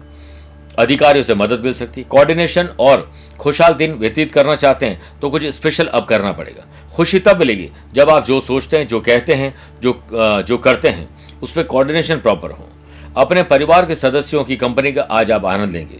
अधिकारियों 0.79 1.25
से 1.25 1.35
मदद 1.35 1.61
मिल 1.61 1.73
सकती 1.73 2.01
है। 2.01 2.07
कोऑर्डिनेशन 2.09 2.69
और 2.81 3.11
खुशहाल 3.39 3.75
दिन 3.75 3.93
व्यतीत 3.93 4.33
करना 4.33 4.55
चाहते 4.57 4.87
हैं 4.87 5.19
तो 5.21 5.31
कुछ 5.31 5.47
स्पेशल 5.47 5.87
अब 5.87 6.05
करना 6.05 6.33
पड़ेगा। 6.33 6.67
खुशी 6.95 7.19
तब 7.19 7.39
मिलेगी 7.39 7.71
जब 7.93 8.11
आप 8.11 8.25
जो 8.27 8.41
सोचते 8.41 8.77
हैं, 8.77 8.87
जो 8.87 9.01
कहते 9.01 9.35
हैं, 9.35 9.55
जो 9.83 10.43
जो 10.43 10.59
करते 10.59 10.89
हैं, 10.89 11.09
उस 11.43 11.53
पर 11.53 11.63
कोऑर्डिनेशन 11.63 12.17
प्रॉपर 12.17 12.51
हो। 12.51 12.69
अपने 13.17 13.43
परिवार 13.43 13.87
के 13.87 13.95
सदस्यों 13.95 14.45
की 14.45 14.57
कंपनी 14.57 14.93
का 14.93 15.03
आज 15.03 15.31
आप 15.31 15.45
आनंद 15.47 15.71
लेंगे। 15.71 15.99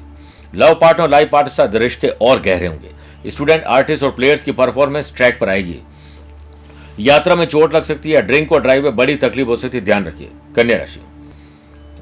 लव 0.55 0.75
पार्टनर 0.75 1.03
और 1.03 1.11
लाइफ 1.11 1.29
पार्टनर 1.33 1.53
साथ 1.53 1.75
रिश्ते 1.75 2.09
और 2.09 2.41
गहरे 2.41 2.67
होंगे। 2.67 3.31
स्टूडेंट 3.31 3.65
आर्टिस्ट 3.65 4.05
और 4.05 4.11
प्लेयर्स 4.11 4.45
की 4.45 4.53
परफॉर्मेंस 4.53 5.13
ट्रैक 5.17 5.39
पर 5.41 5.49
आएगी। 5.49 5.79
यात्रा 6.99 7.35
में 7.35 7.45
चोट 7.47 7.75
लग 7.75 7.85
सकती 7.85 8.11
है 8.13 8.23
ड्रिंक 8.23 8.53
और 8.53 8.61
ड्राइव 8.63 8.83
में 8.83 8.97
बड़ी 8.97 9.15
तकलीफ़ 9.17 9.49
हो 9.49 9.57
सकती 9.57 9.79
है, 9.79 9.85
ध्यान 9.85 10.05
रखिए। 10.05 10.29
कन्या 10.57 10.77
राशि। 10.77 11.01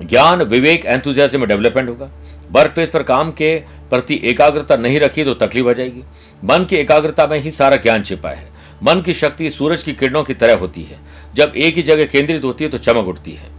ज्ञान, 0.01 0.43
विवेक 0.43 0.87
एंथुजियाज्म 0.87 1.41
में 1.41 1.49
डेवलपमेंट 1.49 1.89
होगा। 1.89 2.11
वर्क 2.53 2.71
प्लेस 2.71 2.89
पर 2.89 3.03
काम 3.03 3.31
के 3.33 3.57
प्रति 3.91 4.21
एकाग्रता 4.25 4.77
नहीं 4.77 5.01
रखी 5.01 5.25
तो 5.25 5.35
तकलीफ़ 5.37 5.69
आ 5.69 5.73
जाएगी। 5.73 6.03
मन 6.45 6.65
की 6.65 6.77
एकाग्रता 6.77 7.27
में 7.27 7.39
ही 7.39 7.51
सारा 7.51 7.77
ज्ञान 7.77 8.03
छिपा 8.03 8.31
है। 8.31 8.51
मन 8.83 9.01
की 9.01 9.15
शक्ति 9.15 9.51
सूरज 9.51 9.83
की 9.83 9.93
किरणों 9.93 10.23
की 10.25 10.35
तरह 10.35 10.57
होती 10.57 10.83
है। 10.83 10.99
जब 11.35 11.53
एक 11.57 11.77
ही 11.77 11.83
जगह 11.83 12.05
केंद्रित 12.05 12.45
होती 12.45 12.65
है 12.65 12.71
तो 12.71 12.79
चमक 12.79 13.09
उठती 13.09 13.33
है। 13.33 13.51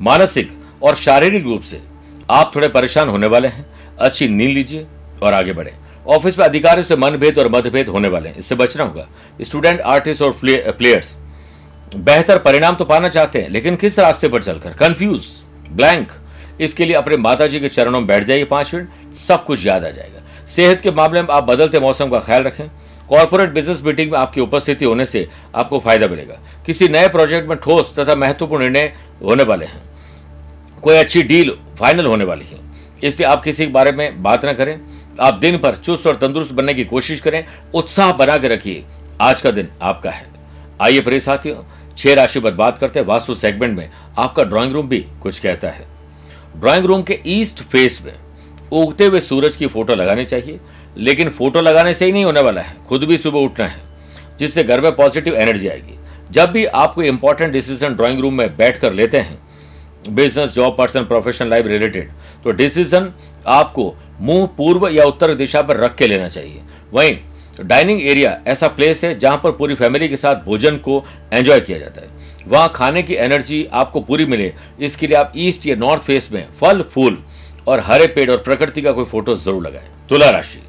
मानसिक 0.00 0.50
और 0.82 0.94
शारीरिक 0.94 1.44
रूप 1.44 1.62
से 1.62 1.80
आप 2.30 2.52
थोड़े 2.56 2.68
परेशान 2.68 3.08
होने 3.08 3.26
वाले 3.26 3.48
हैं। 3.48 3.66
अच्छी 4.00 4.28
नींद 4.28 4.50
लीजिए 4.50 4.86
और 5.22 5.32
आगे 5.32 5.52
बढ़े। 5.52 5.74
ऑफ़िस 6.06 6.38
में 6.38 6.44
अधिकारियों 6.46 6.84
से 6.84 6.96
मनभेद 6.96 7.38
और 7.38 7.48
मतभेद 7.48 7.88
होने 7.88 8.08
वाले 8.08 8.28
हैं। 8.28 8.36
इससे 8.36 8.54
बचना 8.54 8.84
होगा। 8.84 9.08
स्टूडेंट, 9.40 9.80
आर्टिस्ट 9.80 10.22
और 10.22 10.38
प्लेयर्स, 10.42 11.14
बेहतर 11.96 12.38
परिणाम 12.38 12.74
तो 12.74 12.84
पाना 12.84 13.08
चाहते 13.08 13.42
हैं, 13.42 13.48
लेकिन 13.50 13.76
किस 13.76 13.98
रास्ते 13.98 14.28
पर 14.28 14.42
चलकर? 14.42 14.72
कंफ्यूज 14.72 15.26
ब्लैंक 15.70 16.12
इसके 16.60 16.84
लिए 16.84 16.94
अपने 16.94 17.16
माता 17.16 17.46
जी 17.46 17.60
के 17.60 17.68
चरणों 17.68 18.00
में 18.00 18.06
बैठ 18.06 18.24
जाइए 18.24 18.44
पाँच 18.44 18.74
मिनट, 18.74 19.14
सब 19.14 19.44
कुछ 19.44 19.66
याद 19.66 19.84
आ 19.84 19.90
जाएगा। 19.90 20.46
सेहत 20.46 20.80
के 20.80 20.90
मामले 20.90 21.22
में 21.22 21.28
आप 21.28 21.44
बदलते 21.44 21.80
मौसम 21.80 22.10
का 22.10 22.18
ख्याल 22.20 22.42
रखें। 22.42 22.68
कॉर्पोरेट 23.08 23.50
बिज़नेस 23.50 23.82
मीटिंग 23.84 24.12
में 24.12 24.18
आपकी 24.18 24.40
उपस्थिति 24.40 24.84
होने 24.84 25.06
से 25.06 25.28
आपको 25.54 25.78
फ़ायदा 25.78 26.06
मिलेगा। 26.06 26.38
किसी 26.66 26.88
नए 26.88 27.08
प्रोजेक्ट 27.08 27.48
में 27.48 27.58
ठोस 27.58 27.94
तथा 27.98 28.14
महत्वपूर्ण 28.14 28.62
निर्णय 28.62 28.92
होने 29.22 29.42
वाले 29.42 29.66
हैं। 29.66 29.82
कोई 30.82 30.96
अच्छी 30.96 31.22
डील 31.22 31.56
फाइनल 31.78 32.06
होने 32.06 32.24
वाली 32.24 32.44
है। 32.44 32.58
इसलिए 33.04 33.28
आप 33.28 33.42
किसी 33.44 33.66
के 33.66 33.72
बारे 33.72 33.92
में 33.92 34.22
बात 34.22 34.44
ना 34.44 34.52
करें। 34.52 34.80
आप 35.20 35.34
दिन 35.34 35.56
भर 35.56 35.74
चुस्त 35.74 36.06
और 36.06 36.16
तंदुरुस्त 36.16 36.52
बनने 36.52 36.74
की 36.74 36.84
कोशिश 36.84 37.20
करें। 37.20 37.44
उत्साह 37.74 38.12
बना 38.12 38.38
के 38.38 38.48
रखिए। 38.48 38.84
आज 39.20 39.40
का 39.40 39.50
दिन 39.50 39.68
आपका 39.82 40.10
है। 40.10 40.26
आइए 40.82 41.00
प्रिय 41.00 41.20
साथियों, 41.20 41.56
छह 41.96 42.14
राशि 42.14 42.40
पर 42.40 42.54
बात 42.54 42.78
करते 42.78 43.00
हैं। 43.00 43.06
वास्तु 43.06 43.34
सेगमेंट 43.34 43.78
में 43.78 43.90
आपका 44.18 44.44
ड्राइंग 44.44 44.72
रूम 44.72 44.88
भी 44.88 45.04
कुछ 45.22 45.38
कहता 45.38 45.68
है। 45.68 45.91
ड्राइंग 46.56 46.86
रूम 46.86 47.02
के 47.02 47.18
ईस्ट 47.28 47.62
फेस 47.62 48.00
में 48.04 48.12
उगते 48.72 49.06
हुए 49.06 49.20
सूरज 49.20 49.56
की 49.56 49.66
फ़ोटो 49.66 49.94
लगानी 49.94 50.24
चाहिए, 50.24 50.60
लेकिन 50.98 51.28
फ़ोटो 51.30 51.60
लगाने 51.60 51.94
से 51.94 52.06
ही 52.06 52.12
नहीं 52.12 52.24
होने 52.24 52.40
वाला 52.40 52.60
है, 52.60 52.76
खुद 52.88 53.04
भी 53.04 53.18
सुबह 53.18 53.40
उठना 53.40 53.66
है, 53.66 53.80
जिससे 54.38 54.64
घर 54.64 54.80
में 54.80 54.94
पॉजिटिव 54.96 55.34
एनर्जी 55.36 55.68
आएगी। 55.68 55.98
जब 56.30 56.50
भी 56.50 56.64
आप 56.64 56.94
कोई 56.94 57.08
इंपॉर्टेंट 57.08 57.52
डिसीज़न 57.52 57.94
ड्राइंग 57.94 58.20
रूम 58.20 58.34
में 58.34 58.56
बैठ 58.56 58.78
कर 58.78 58.92
लेते 58.92 59.18
हैं 59.18 59.38
business 60.08 60.54
job 60.54 60.76
person 60.78 61.04
professional 61.04 61.48
life 61.50 61.66
related 61.66 62.10
तो 62.44 62.52
डिसीज़न 62.52 63.12
आपको 63.48 63.94
मुँह 64.20 64.46
पूर्व 64.56 64.88
या 64.88 65.04
उत्तर 65.04 65.34
दिशा 65.34 65.62
पर 65.62 65.76
रख 65.76 65.94
के 65.96 66.06
लेना 66.06 66.28
चाहिए। 66.28 66.60
वहीं 66.92 67.16
डाइनिंग 67.60 68.02
एरिया 68.02 68.36
ऐसा 68.46 68.68
प्लेस 68.68 69.04
है 69.04 69.18
जहाँ 69.18 69.40
पर 69.44 69.50
पूरी 69.52 69.74
फैमिली 69.74 70.08
के 70.08 70.16
साथ 70.16 70.44
भोजन 70.44 70.76
को 70.78 71.04
एंजॉय 71.32 71.60
किया 71.60 71.78
जाता 71.78 72.00
है। 72.00 72.21
वहाँ 72.46 72.72
खाने 72.74 73.02
की 73.02 73.14
एनर्जी 73.16 73.64
आपको 73.72 74.00
पूरी 74.00 74.26
मिले। 74.26 74.52
इसके 74.80 75.06
लिए 75.06 75.16
आप 75.16 75.32
ईस्ट 75.36 75.66
या 75.66 75.76
नॉर्थ 75.76 76.02
फेस 76.02 76.28
में 76.32 76.46
फल, 76.60 76.82
फूल 76.84 77.18
और 77.68 77.80
हरे 77.80 78.06
पेड़ 78.06 78.30
और 78.30 78.38
प्रकृति 78.38 78.82
का 78.82 78.92
कोई 78.92 79.04
फ़ोटो 79.04 79.36
ज़रूर 79.36 79.62
लगाए। 79.62 79.88
तुला 80.08 80.30
राशि। 80.30 80.62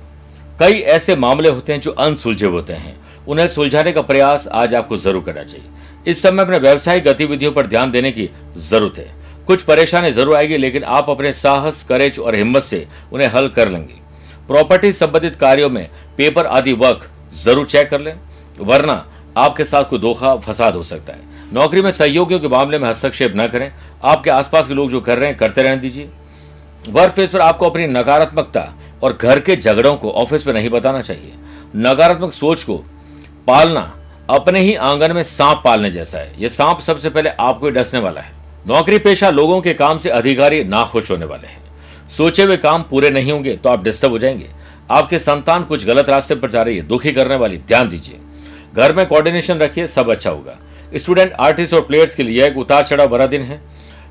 कई 0.59 0.79
ऐसे 0.91 1.15
मामले 1.15 1.49
होते 1.49 1.73
हैं 1.73 1.79
जो 1.81 1.91
अनसुलझे 1.91 2.45
होते 2.47 2.73
हैं। 2.73 2.95
उन्हें 3.27 3.47
सुलझाने 3.47 3.91
का 3.91 4.01
प्रयास 4.01 4.47
आज 4.53 4.73
आपको 4.75 4.97
ज़रूर 4.97 5.23
करना 5.23 5.43
चाहिए। 5.43 5.67
इस 6.07 6.21
समय 6.21 6.43
अपने 6.43 6.57
व्यवसायिक 6.59 7.03
गतिविधियों 7.03 7.51
पर 7.51 7.67
ध्यान 7.67 7.91
देने 7.91 8.11
की 8.11 8.29
ज़रूरत 8.59 8.97
है। 8.97 9.11
कुछ 9.47 9.63
परेशानी 9.63 10.11
ज़रूर 10.11 10.35
आएगी, 10.35 10.57
लेकिन 10.57 10.83
आप 10.83 11.09
अपने 11.09 11.31
साहस 11.33 11.83
करेज 11.83 12.19
और 12.19 12.35
हिम्मत 12.35 12.63
से 12.63 12.85
उन्हें 13.13 13.27
हल 13.27 13.47
कर 13.47 13.69
लेंगे। 13.69 13.95
प्रॉपर्टी 14.47 14.91
संबंधित 14.91 15.35
कार्यों 15.35 15.69
में 15.69 15.89
पेपर 16.17 16.45
आदि 16.47 16.73
वर्क 16.75 17.09
ज़रूर 17.35 17.65
चेक 17.65 17.89
कर 17.89 18.01
लें, 18.01 18.13
वरना 18.59 19.05
आपके 19.37 19.65
साथ 19.65 19.83
कोई 19.83 19.99
धोखा, 19.99 20.35
फसाद 20.35 20.75
हो 20.75 20.83
सकता 20.83 21.13
है। 21.13 21.19
नौकरी 21.53 21.81
में 21.81 21.91
सहयोगियों 21.91 22.39
के 22.39 22.47
मामले 22.47 22.79
में 22.79 22.87
हस्तक्षेप 22.89 23.33
न 23.35 23.47
करें। 23.47 23.71
आपके 24.03 24.29
आसपास 24.29 24.67
के 24.67 24.73
लोग 24.73 24.89
जो 24.89 25.01
कर 25.01 25.17
रहे 25.17 25.27
हैं, 25.27 25.37
करते 25.37 25.63
रहने 25.63 25.77
दीजिए। 25.77 26.09
वर्क 26.89 27.13
प्लेस 27.13 27.29
पर 27.29 27.41
आपको 27.41 27.69
अपनी 27.69 27.87
नकारात्मकता 27.87 28.73
और 29.03 29.17
घर 29.21 29.39
के 29.39 29.55
झगड़ों 29.55 29.95
को 29.95 30.11
ऑफ़िस 30.11 30.47
में 30.47 30.53
नहीं 30.53 30.69
बताना 30.69 31.01
चाहिए। 31.01 31.33
नकारात्मक 31.75 32.33
सोच 32.33 32.63
को 32.63 32.77
पालना 33.47 33.91
अपने 34.29 34.59
ही 34.59 34.75
आँगन 34.75 35.11
में 35.11 35.23
सांप 35.23 35.61
पालने 35.65 35.91
जैसा 35.91 36.17
है। 36.17 36.33
यह 36.39 36.49
सांप 36.49 36.79
सबसे 36.79 37.09
पहले 37.09 37.29
आपको 37.29 37.69
डसने 37.69 37.99
वाला 37.99 38.21
है। 38.21 38.31
नौकरी 38.67 38.97
पेशा 38.97 39.29
लोगों 39.29 39.61
के 39.61 39.73
काम 39.73 39.97
से 39.97 40.09
अधिकारी 40.09 40.63
नाखुश 40.63 41.11
होने 41.11 41.25
वाले 41.25 41.47
हैं। 41.47 41.61
सोचे 42.09 42.43
हुए 42.43 42.57
काम 42.57 42.83
पूरे 42.83 43.09
नहीं 43.09 43.31
होंगे 43.31 43.55
तो 43.55 43.69
आप 43.69 43.83
डिस्टर्ब 43.83 44.11
हो 44.11 44.19
जाएँगे। 44.19 44.49
आपके 44.91 45.19
संतान 45.19 45.63
कुछ 45.63 45.85
गलत 45.85 46.09
रास्ते 46.09 46.35
पर 46.35 46.49
जा 46.49 46.61
रही 46.61 46.77
है, 46.77 46.81
दुखी 46.81 47.11
करने 47.11 47.35
वाली, 47.35 47.57
ध्यान 47.57 47.89
दीजिए। 47.89 48.19
घर 48.73 48.93
में 48.93 49.05
कोऑर्डिनेशन 49.07 49.57
रखिए, 49.57 49.87
सब 49.87 50.11
अच्छा 50.11 50.29
होगा। 50.29 50.57
स्टूडेंट 50.95 51.33
आर्टिस्ट 51.33 51.73
और 51.73 51.81
प्लेयर्स 51.81 52.15
के 52.15 52.23
लिए 52.23 52.45
एक 52.47 52.57
उतार 52.57 52.83
चढ़ाव 52.83 53.07
भरा 53.07 53.27
दिन 53.27 53.41
है। 53.43 53.61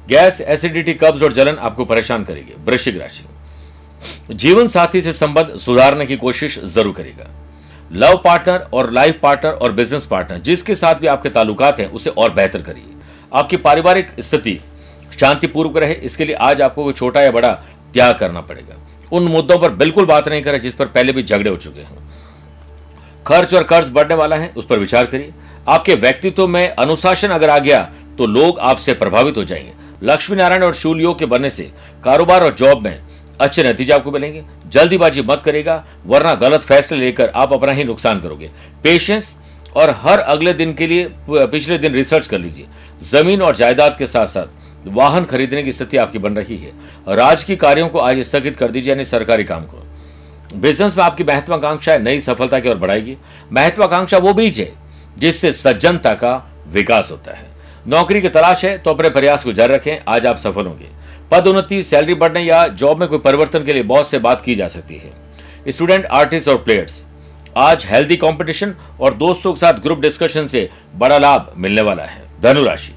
गैस 0.08 0.40
एसिडिटी 0.42 0.94
कब्ज 0.94 1.22
और 1.22 1.32
जलन 1.32 1.56
आपको 1.60 1.84
परेशान 1.84 2.24
करेगी, 2.24 2.54
वृश्चिक 2.60 3.00
राशि 3.00 3.24
जीवन 4.32 4.68
साथी 4.68 5.00
से 5.02 5.12
संबंध 5.12 5.56
सुधारने 5.58 6.06
की 6.06 6.16
कोशिश 6.16 6.58
ज़रूर 6.64 6.92
करेगा 6.92 7.28
लव 7.92 8.20
पार्टनर 8.24 8.66
और 8.72 8.90
लाइफ 8.92 9.18
पार्टनर 9.22 9.52
और 9.52 9.72
बिज़नेस 9.72 10.06
पार्टनर 10.06 10.38
जिसके 10.40 10.74
साथ 10.74 10.94
भी 10.94 11.06
आपके 11.06 11.28
ताल्लुकात 11.30 11.80
हैं, 11.80 11.86
उसे 11.88 12.10
और 12.10 12.30
बेहतर 12.32 12.62
करिए। 12.62 12.94
आपकी 13.32 13.56
पारिवारिक 13.58 14.10
स्थिति 14.20 14.58
शांतिपूर्वक 15.20 15.76
रहे, 15.76 15.92
इसके 15.94 16.24
लिए 16.24 16.34
आज 16.36 16.60
आपको 16.60 16.84
कोई 16.84 16.92
छोटा 16.92 17.22
या 17.22 17.30
बड़ा 17.30 17.52
त्याग 17.94 18.14
करना 18.18 18.40
पड़ेगा। 18.42 18.76
उन 19.12 19.22
मुद्दों 19.24 19.58
पर 19.58 19.70
बिल्कुल 19.72 20.04
बात 20.06 20.28
नहीं 20.28 20.42
करें 20.42 20.60
जिस 20.60 20.74
पर 20.74 20.86
पहले 20.88 21.12
भी 21.12 21.22
झगड़े 21.22 21.50
हो 21.50 21.56
चुके 21.56 21.80
हैं। 21.80 22.11
खर्च 23.26 23.54
और 23.54 23.62
कर्ज 23.62 23.90
बढ़ने 23.90 24.14
वाला 24.14 24.36
है, 24.36 24.52
उस 24.56 24.66
पर 24.66 24.78
विचार 24.78 25.06
करिए। 25.06 25.32
आपके 25.68 25.94
व्यक्तित्व 25.94 26.46
में 26.46 26.68
अनुशासन 26.68 27.28
अगर 27.28 27.50
आ 27.50 27.58
गया 27.58 27.82
तो 28.18 28.26
लोग 28.26 28.58
आपसे 28.60 28.94
प्रभावित 28.94 29.36
हो 29.36 29.44
जाएँगे। 29.44 29.72
लक्ष्मी 30.02 30.36
नारायण 30.36 30.62
और 30.62 30.74
शूल 30.74 31.00
योग 31.00 31.18
के 31.18 31.26
बनने 31.26 31.50
से 31.50 31.70
कारोबार 32.04 32.44
और 32.44 32.54
जॉब 32.54 32.82
में 32.84 33.00
अच्छे 33.40 33.62
नतीजे 33.64 33.92
आपको 33.92 34.10
मिलेंगे। 34.10 34.44
जल्दीबाजी 34.68 35.22
मत 35.22 35.42
करेगा 35.44 35.84
वरना 36.06 36.34
गलत 36.34 36.62
फैसले 36.62 36.98
लेकर 36.98 37.28
आप 37.28 37.52
अपना 37.52 37.72
ही 37.72 37.84
नुकसान 37.84 38.20
करोगे। 38.20 38.50
पेशेंस 38.84 39.34
और 39.76 39.90
हर 39.96 40.18
अगले 40.18 40.52
दिन 40.52 40.72
के 40.74 40.86
लिए, 40.86 41.08
पिछले 41.30 41.78
दिन 41.78 41.92
रिसर्च 41.92 42.26
कर 42.26 42.38
लीजिए। 42.38 42.66
ज़मीन 43.02 43.42
और 43.42 43.56
जायदाद 43.56 43.96
के 43.96 44.06
साथ 44.06 44.26
साथ 44.26 44.88
वाहन 44.88 45.24
खरीदने 45.24 45.62
की 45.62 45.72
स्थिति 45.72 45.96
आपकी 45.96 46.18
बन 46.18 46.36
रही 46.36 46.56
है। 46.56 46.72
राज 47.08 47.44
की 47.44 47.56
कार्यों 47.56 47.88
को 47.88 47.98
आज 47.98 48.18
स्थगित 48.20 48.56
कर 48.56 48.70
दीजिए, 48.70 48.92
यानी 48.92 49.04
सरकारी 49.04 49.44
काम 49.44 49.64
को। 49.64 49.81
बिज़नेस 50.52 50.96
में 50.96 51.04
आपकी 51.04 51.24
महत्वाकांक्षा 51.24 51.96
नई 51.98 52.20
सफलता 52.20 52.58
की 52.60 52.68
ओर 52.68 52.76
बढ़ाएगी। 52.76 53.16
महत्वाकांक्षा 53.52 54.18
वो 54.18 54.32
बीज 54.34 54.60
है 54.60 54.72
जिससे 55.18 55.52
सज्जनता 55.52 56.12
का 56.14 56.34
विकास 56.68 57.10
होता 57.10 57.32
है। 57.32 57.50
नौकरी 57.86 58.20
की 58.20 58.28
तलाश 58.28 58.64
है 58.64 58.76
तो 58.78 58.90
अपने 58.90 59.08
प्रयास 59.10 59.44
को 59.44 59.52
जारी 59.52 59.74
रखें, 59.74 59.98
आज 60.08 60.26
आप 60.26 60.36
सफल 60.36 60.66
होंगे। 60.66 60.88
पद 61.30 61.46
उन्नति 61.46 61.82
सैलरी 61.82 62.14
बढ़ने 62.14 62.40
या 62.40 62.66
जॉब 62.68 63.00
में 63.00 63.08
कोई 63.08 63.18
परिवर्तन 63.18 63.64
के 63.64 63.72
लिए 63.72 63.82
बहुत 63.84 64.10
से 64.10 64.18
बात 64.18 64.40
की 64.40 64.54
जा 64.54 64.68
सकती 64.68 64.96
है। 64.96 65.12
स्टूडेंट, 65.68 66.04
आर्टिस्ट 66.06 66.48
और 66.48 66.56
प्लेयर्स, 66.56 67.02
आज 67.56 67.86
हेल्दी 67.86 68.16
कंपटीशन 68.16 68.74
और 69.00 69.14
दोस्तों 69.14 69.52
के 69.52 69.60
साथ 69.60 69.80
ग्रुप 69.80 70.00
डिस्कशन 70.00 70.46
से 70.48 70.68
बड़ा 70.94 71.18
लाभ 71.18 71.52
मिलने 71.56 71.82
वाला 71.82 72.02
है। 72.02 72.22
धनुराशि, 72.42 72.92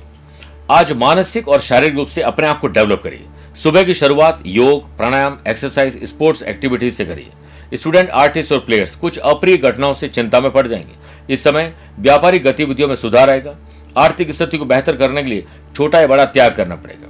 आज 0.71 0.91
मानसिक 0.93 1.47
और 1.47 1.59
शारीरिक 1.61 1.95
रूप 1.95 2.07
से 2.07 2.21
अपने 2.21 2.47
आप 2.47 2.59
को 2.59 2.67
डेवलप 2.67 3.01
करिए। 3.03 3.25
सुबह 3.63 3.83
की 3.83 3.93
शुरुआत 3.93 4.41
योग, 4.45 4.95
प्राणायाम, 4.97 5.37
एक्सरसाइज, 5.47 6.03
स्पोर्ट्स 6.03 6.43
एक्टिविटीज़ 6.43 6.95
से 6.95 7.05
करिए। 7.05 7.29
स्टूडेंट, 7.73 8.09
आर्टिस्ट 8.09 8.51
और 8.51 8.59
प्लेयर्स, 8.59 8.95
कुछ 8.95 9.17
अप्रिय 9.17 9.57
घटनाओं 9.57 9.93
से 9.93 10.07
चिंता 10.07 10.39
में 10.39 10.51
पड़ 10.51 10.67
जाएँगे। 10.67 11.33
इस 11.33 11.43
समय 11.43 11.73
व्यापारिक 11.99 12.43
गतिविधियों 12.43 12.87
में 12.87 12.95
सुधार 12.95 13.29
आएगा। 13.29 13.55
आर्थिक 13.97 14.31
स्थिति 14.31 14.57
को 14.57 14.65
बेहतर 14.65 14.95
करने 14.95 15.23
के 15.23 15.29
लिए 15.29 15.45
छोटा 15.75 15.99
या 16.01 16.07
बड़ा 16.07 16.25
त्याग 16.25 16.55
करना 16.55 16.75
पड़ेगा। 16.75 17.07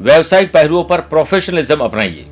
व्यवसायिक 0.00 0.52
पहलुओं 0.52 0.84
पर 0.84 1.00
प्रोफेशनलिज्म 1.00 1.76
अपनाइए। 1.76 2.26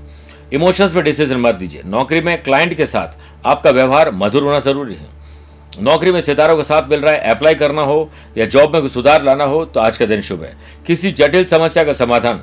इमोशंस 0.52 0.94
में 0.94 1.04
डिसीज़न 1.04 1.36
मत 1.36 1.54
दीजिए। 1.54 1.82
नौकरी 1.86 2.20
में 2.20 2.42
क्लाइंट 2.42 2.74
के 2.74 2.86
साथ 2.86 3.46
आपका 3.46 3.70
व्यवहार 3.70 4.10
मधुर 4.10 4.42
होना 4.42 4.58
ज़रूरी 4.58 4.94
है। 4.94 5.08
नौकरी 5.80 6.12
में 6.12 6.20
सितारों 6.20 6.56
का 6.56 6.62
साथ 6.62 6.88
मिल 6.88 7.00
रहा 7.00 7.12
है 7.12 7.30
अप्लाई 7.30 7.54
करना 7.54 7.82
हो 7.82 8.10
या 8.38 8.46
जॉब 8.46 8.72
में 8.72 8.80
कोई 8.82 8.90
सुधार 8.90 9.22
लाना 9.22 9.44
हो 9.44 9.64
तो 9.64 9.80
आज 9.80 9.96
का 9.96 10.06
दिन 10.06 10.20
शुभ 10.20 10.42
है। 10.42 10.56
किसी 10.86 11.10
जटिल 11.12 11.44
समस्या 11.44 11.84
का 11.84 11.92
समाधान 11.92 12.36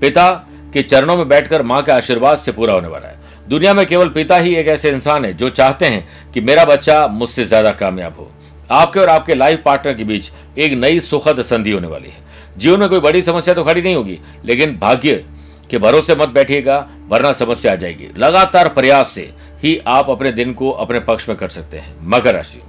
पिता 0.00 0.30
के 0.72 0.82
चरणों 0.82 1.16
में 1.16 1.28
बैठकर 1.28 1.62
माँ 1.62 1.82
के 1.82 1.92
आशीर्वाद 1.92 2.38
से 2.38 2.52
पूरा 2.52 2.74
होने 2.74 2.88
वाला 2.88 3.08
है। 3.08 3.18
दुनिया 3.48 3.72
में 3.74 3.84
केवल 3.86 4.08
पिता 4.08 4.36
ही 4.36 4.54
एक 4.54 4.66
ऐसे 4.68 4.90
इंसान 4.90 5.24
है 5.24 5.32
जो 5.34 5.48
चाहते 5.50 5.86
हैं 5.86 6.32
कि 6.32 6.40
मेरा 6.40 6.64
बच्चा 6.64 7.06
मुझसे 7.08 7.44
ज़्यादा 7.44 7.72
कामयाब 7.72 8.16
हो। 8.16 8.30
आपके 8.70 9.00
और 9.00 9.08
आपके 9.08 9.34
लाइफ 9.34 9.62
पार्टनर 9.64 9.94
के 9.94 10.04
बीच 10.04 10.30
एक 10.58 10.72
नई 10.74 11.00
सुखद 11.00 11.42
संधि 11.42 11.70
होने 11.70 11.88
वाली 11.88 12.08
है। 12.08 12.24
जीवन 12.58 12.80
में 12.80 12.88
कोई 12.88 13.00
बड़ी 13.00 13.22
समस्या 13.22 13.54
तो 13.54 13.64
खड़ी 13.64 13.82
नहीं 13.82 13.94
होगी, 13.94 14.18
लेकिन 14.44 14.76
भाग्य 14.78 15.24
के 15.70 15.78
भरोसे 15.78 16.14
मत 16.14 16.28
बैठिएगा, 16.28 16.86
वरना 17.08 17.32
समस्या 17.34 17.72
आ 17.72 17.76
जाएगी। 17.76 18.08
लगातार 18.18 18.68
प्रयास 18.68 19.10
से 19.10 19.30
ही 19.62 19.76
आप 19.88 20.10
अपने 20.10 20.32
दिन 20.32 20.52
को 20.54 20.70
अपने 20.70 21.00
पक्ष 21.02 21.28
में 21.28 21.36
कर 21.38 21.48
सकते 21.48 21.78
हैं। 21.78 21.94
मकर 22.04 22.34
राशि। 22.34 22.60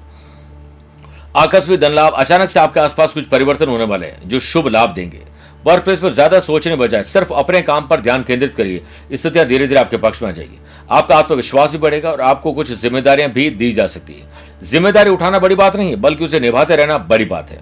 आकस्मिक 1.36 1.80
धन 1.80 1.92
लाभ 1.92 2.14
अचानक 2.14 2.50
से 2.50 2.60
आपके 2.60 2.80
आसपास 2.80 3.14
कुछ 3.14 3.26
परिवर्तन 3.28 3.70
होने 3.70 3.84
वाले 3.86 4.08
हैं, 4.08 4.30
जो 4.30 4.40
शुभ 4.42 4.68
लाभ 4.68 4.94
देंगे। 4.94 5.22
वर्क 5.68 5.84
प्लेस 5.84 6.00
पर 6.00 6.12
ज़्यादा 6.12 6.40
सोचने 6.40 6.76
बजाय 6.78 7.04
सिर्फ़ 7.04 7.34
अपने 7.36 7.62
काम 7.64 7.88
पर 7.88 8.02
ध्यान 8.02 8.24
केंद्रित 8.24 8.54
करिए। 8.56 8.82
स्थितियाँ 9.14 9.46
धीरे 9.48 9.68
धीरे 9.68 9.80
आपके 9.80 9.98
पक्ष 10.00 10.22
में 10.22 10.30
आ 10.30 10.32
जाएगी। 10.32 10.60
आपका 10.90 11.16
आत्मविश्वास 11.16 11.72
भी 11.72 11.78
बढ़ेगा 11.78 12.12
और 12.12 12.22
आपको 12.24 12.54
कुछ 12.54 12.72
जिम्मेदारियाँ 12.74 13.30
भी 13.32 13.50
दी 13.52 13.72
जा 13.74 13.88
सकती 13.88 14.14
है। 14.14 14.28
ज़िम्मेदारी 14.64 15.10
उठाना 15.10 15.40
बड़ी 15.40 15.56
बात 15.56 15.76
नहीं 15.76 15.90
है, 15.90 15.96
बल्कि 15.98 16.26
उसे 16.26 16.40
निभाते 16.40 16.76
रहना 16.76 16.98
बड़ी 17.00 17.26
बात 17.26 17.50
है। 17.52 17.60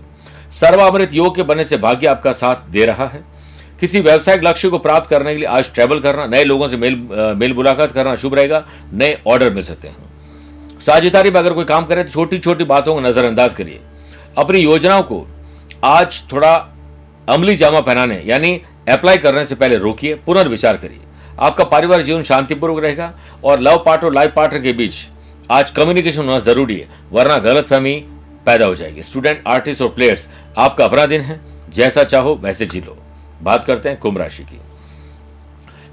सर्वामृत 0.54 1.14
योग 1.14 1.36
के 1.36 1.44
बनने 1.44 1.66
से 1.66 1.78
भाग्य 1.78 2.08
आपका 2.08 2.32
साथ 2.34 2.70
दे 2.70 2.86
रहा 2.86 3.06
है। 3.06 3.24
किसी 3.80 4.00
व्यवसायिक 4.02 4.44
लक्ष्य 4.44 4.70
को 4.70 4.78
प्राप्त 4.80 5.10
करने 5.10 5.32
के 5.34 5.38
लिए 5.38 5.48
आज 5.48 5.74
ट्रैवल 5.74 6.00
करना, 6.00 6.26
नए 6.28 6.44
लोगों 6.44 6.68
से 6.68 6.78
मेल 6.78 6.96
मेल 7.38 7.54
मुलाकात 7.54 7.92
करना 7.92 8.16
शुभ 8.16 8.36
रहेगा, 8.36 8.64
नए 8.94 9.18
ऑर्डर 9.28 9.54
मिल 9.54 9.64
सकते 9.64 9.88
हैं। 9.88 10.80
साझेदारी 10.82 11.32
में 11.32 11.40
अगर 11.40 11.54
कोई 11.54 11.66
काम 11.66 11.86
करे 11.86 12.04
तो 12.04 12.10
छोटी 12.10 12.38
छोटी 12.40 12.64
बातों 12.66 12.94
को 12.96 13.02
नजरअंदाज 13.02 13.54
करिए। 13.54 13.80
अपनी 14.38 14.60
योजनाओं 14.60 15.04
को 15.04 15.26
आज 15.86 16.24
थोड़ा 16.32 16.56
अमली 17.28 17.56
जामा 17.56 17.80
पहनाने, 17.80 18.22
यानी 18.26 18.62
अप्लाई 18.90 19.18
करने 19.18 19.46
से 19.46 19.56
पहले 19.56 19.78
रोकिए, 19.78 20.14
पुनर्विचार 20.16 20.78
करिए। 20.78 21.00
आपका 21.40 21.64
पारिवारिक 21.64 22.06
जीवन 22.06 22.24
शांतिपूर्वक 22.24 22.84
रहेगा 22.84 23.14
और 23.44 23.60
लव 23.60 23.84
पार्टनर 23.86 24.14
लाइफ 24.14 24.34
पार्टनर 24.36 24.62
के 24.62 24.74
बीच 24.74 25.08
आज 25.50 25.72
कम्युनिकेशन 25.72 26.22
होना 26.22 26.40
ज़रूरी 26.40 26.78
है, 26.78 26.88
वरना 27.12 27.38
गलतफहमी 27.40 27.96
पैदा 28.46 28.66
हो 28.66 28.76
जाएगी। 28.76 29.04
स्टूडेंट 29.04 29.44
आर्टिस्ट 29.48 29.82
और 29.82 29.90
प्लेयर्स 29.90 30.28
आपका 30.58 30.86
अपना 30.86 31.06
दिन 31.06 31.22
है। 31.22 31.40
जैसा 31.70 32.04
चाहो, 32.04 32.36
वैसे 32.36 32.66
जी 32.66 32.82
लो। 32.82 32.98
बात 33.44 33.66
करते 33.66 33.90
हैं 33.90 34.00
कुंभ 34.00 34.18
राशि 34.18 34.44
की। 34.44 34.60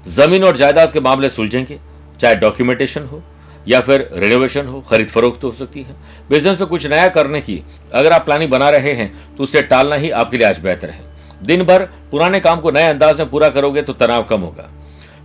ज़मीन 0.07 0.43
और 0.43 0.57
जायदाद 0.57 0.91
के 0.93 0.99
मामले 0.99 1.29
सुलझेंगे, 1.29 1.79
चाहे 2.19 2.35
डॉक्यूमेंटेशन 2.35 3.03
हो 3.03 3.21
या 3.67 3.79
फिर 3.81 4.09
रिनोवेशन 4.13 4.65
हो, 4.65 4.81
खरीद 4.81 5.07
फरोख्त 5.07 5.43
हो 5.43 5.51
सकती 5.51 5.83
है। 5.83 5.95
बिज़नेस 6.29 6.59
में 6.59 6.69
कुछ 6.69 6.85
नया 6.87 7.07
करने 7.09 7.41
की 7.41 7.63
अगर 7.93 8.11
आप 8.11 8.25
प्लानिंग 8.25 8.51
बना 8.51 8.69
रहे 8.69 8.93
हैं 8.93 9.35
तो 9.35 9.43
उसे 9.43 9.61
टालना 9.63 9.95
ही 9.95 10.09
आपके 10.11 10.37
लिए 10.37 10.47
आज 10.47 10.59
बेहतर 10.59 10.89
है। 10.89 11.12
दिन 11.43 11.63
भर 11.63 11.83
पुराने 12.11 12.39
काम 12.39 12.59
को 12.59 12.71
नए 12.71 12.87
अंदाज 12.87 13.19
में 13.19 13.29
पूरा 13.29 13.49
करोगे 13.49 13.81
तो 13.81 13.93
तनाव 13.93 14.23
कम 14.23 14.41
होगा। 14.41 14.69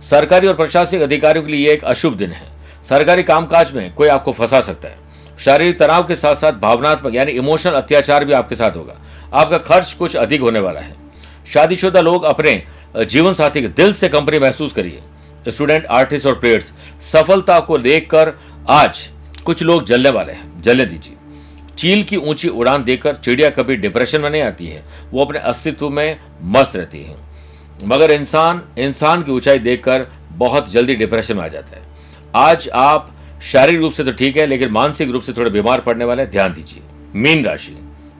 सरकारी 0.01 0.47
और 0.47 0.53
प्रशासनिक 0.53 1.01
अधिकारियों 1.01 1.45
के 1.45 1.51
लिए 1.51 1.71
एक 1.71 1.83
अशुभ 1.83 2.13
दिन 2.13 2.31
है। 2.31 2.47
सरकारी 2.89 3.23
कामकाज 3.23 3.71
में 3.73 3.93
कोई 3.93 4.07
आपको 4.07 4.31
फंसा 4.31 4.61
सकता 4.61 4.87
है। 4.87 4.97
शारीरिक 5.39 5.79
तनाव 5.79 6.03
के 6.03 6.15
साथ 6.15 6.35
साथ 6.35 6.53
भावनात्मक 6.53 7.15
यानी 7.15 7.31
इमोशनल 7.31 7.73
अत्याचार 7.73 8.25
भी 8.25 8.33
आपके 8.33 8.55
साथ 8.55 8.71
होगा। 8.71 8.95
आपका 9.33 9.57
खर्च 9.57 9.93
कुछ 9.93 10.15
अधिक 10.15 10.41
होने 10.41 10.59
वाला 10.59 10.79
है। 10.79 10.95
शादीशुदा 11.53 12.01
लोग 12.01 12.23
अपने 12.23 12.63
जीवन 12.97 13.33
साथी 13.33 13.61
के 13.61 13.67
दिल 13.67 13.93
से 13.93 14.09
कंपनी 14.09 14.39
महसूस 14.39 14.73
करिए। 14.73 15.01
स्टूडेंट, 15.47 15.85
आर्टिस्ट 15.85 16.25
और 16.27 16.39
प्लेयर्स, 16.39 16.71
सफलता 17.01 17.59
को 17.59 17.77
देखकर 17.77 18.33
आज 18.69 19.07
कुछ 19.45 19.63
लोग 19.63 19.85
जलने 19.85 20.09
वाले 20.09 20.33
हैं। 20.33 20.61
जलने 20.61 20.85
दीजिए। 20.85 21.15
चील 21.79 22.03
की 22.03 22.17
ऊँची 22.17 22.47
उड़ान 22.47 22.83
देकर 22.83 23.15
चिड़िया 23.15 23.49
कभी 23.49 23.75
डिप्रेशन 23.75 24.21
में 24.21 24.29
नहीं 24.29 24.41
आती 24.41 24.67
है। 24.67 24.83
वो 25.11 25.25
अपने 25.25 25.39
अस्तित्व 25.39 25.89
में 25.89 26.19
मस्त 26.43 26.75
रहती 26.75 27.03
है। 27.03 27.15
मगर 27.85 28.11
इंसान 28.11 28.61
इंसान 28.77 29.23
की 29.23 29.31
ऊंचाई 29.31 29.59
देखकर 29.59 30.05
बहुत 30.31 30.71
जल्दी 30.71 30.95
डिप्रेशन 30.95 31.37
में 31.37 31.43
आ 31.43 31.47
जाता 31.47 31.77
है। 31.77 31.83
आज 32.35 32.69
आप 32.69 33.11
शारीरिक 33.43 33.81
रूप 33.81 33.93
से 33.93 34.03
तो 34.03 34.11
ठीक 34.11 34.37
है, 34.37 34.45
लेकिन 34.45 34.69
मानसिक 34.69 35.09
रूप 35.09 35.21
से 35.21 35.33
थोड़े 35.33 35.51
बीमार 35.51 35.79
पड़ने 35.79 36.05
वाले 36.05 36.25
ध्यान 36.25 36.53
दीजिए। 36.53 36.81
मीन 37.15 37.45
राशि। 37.45 37.77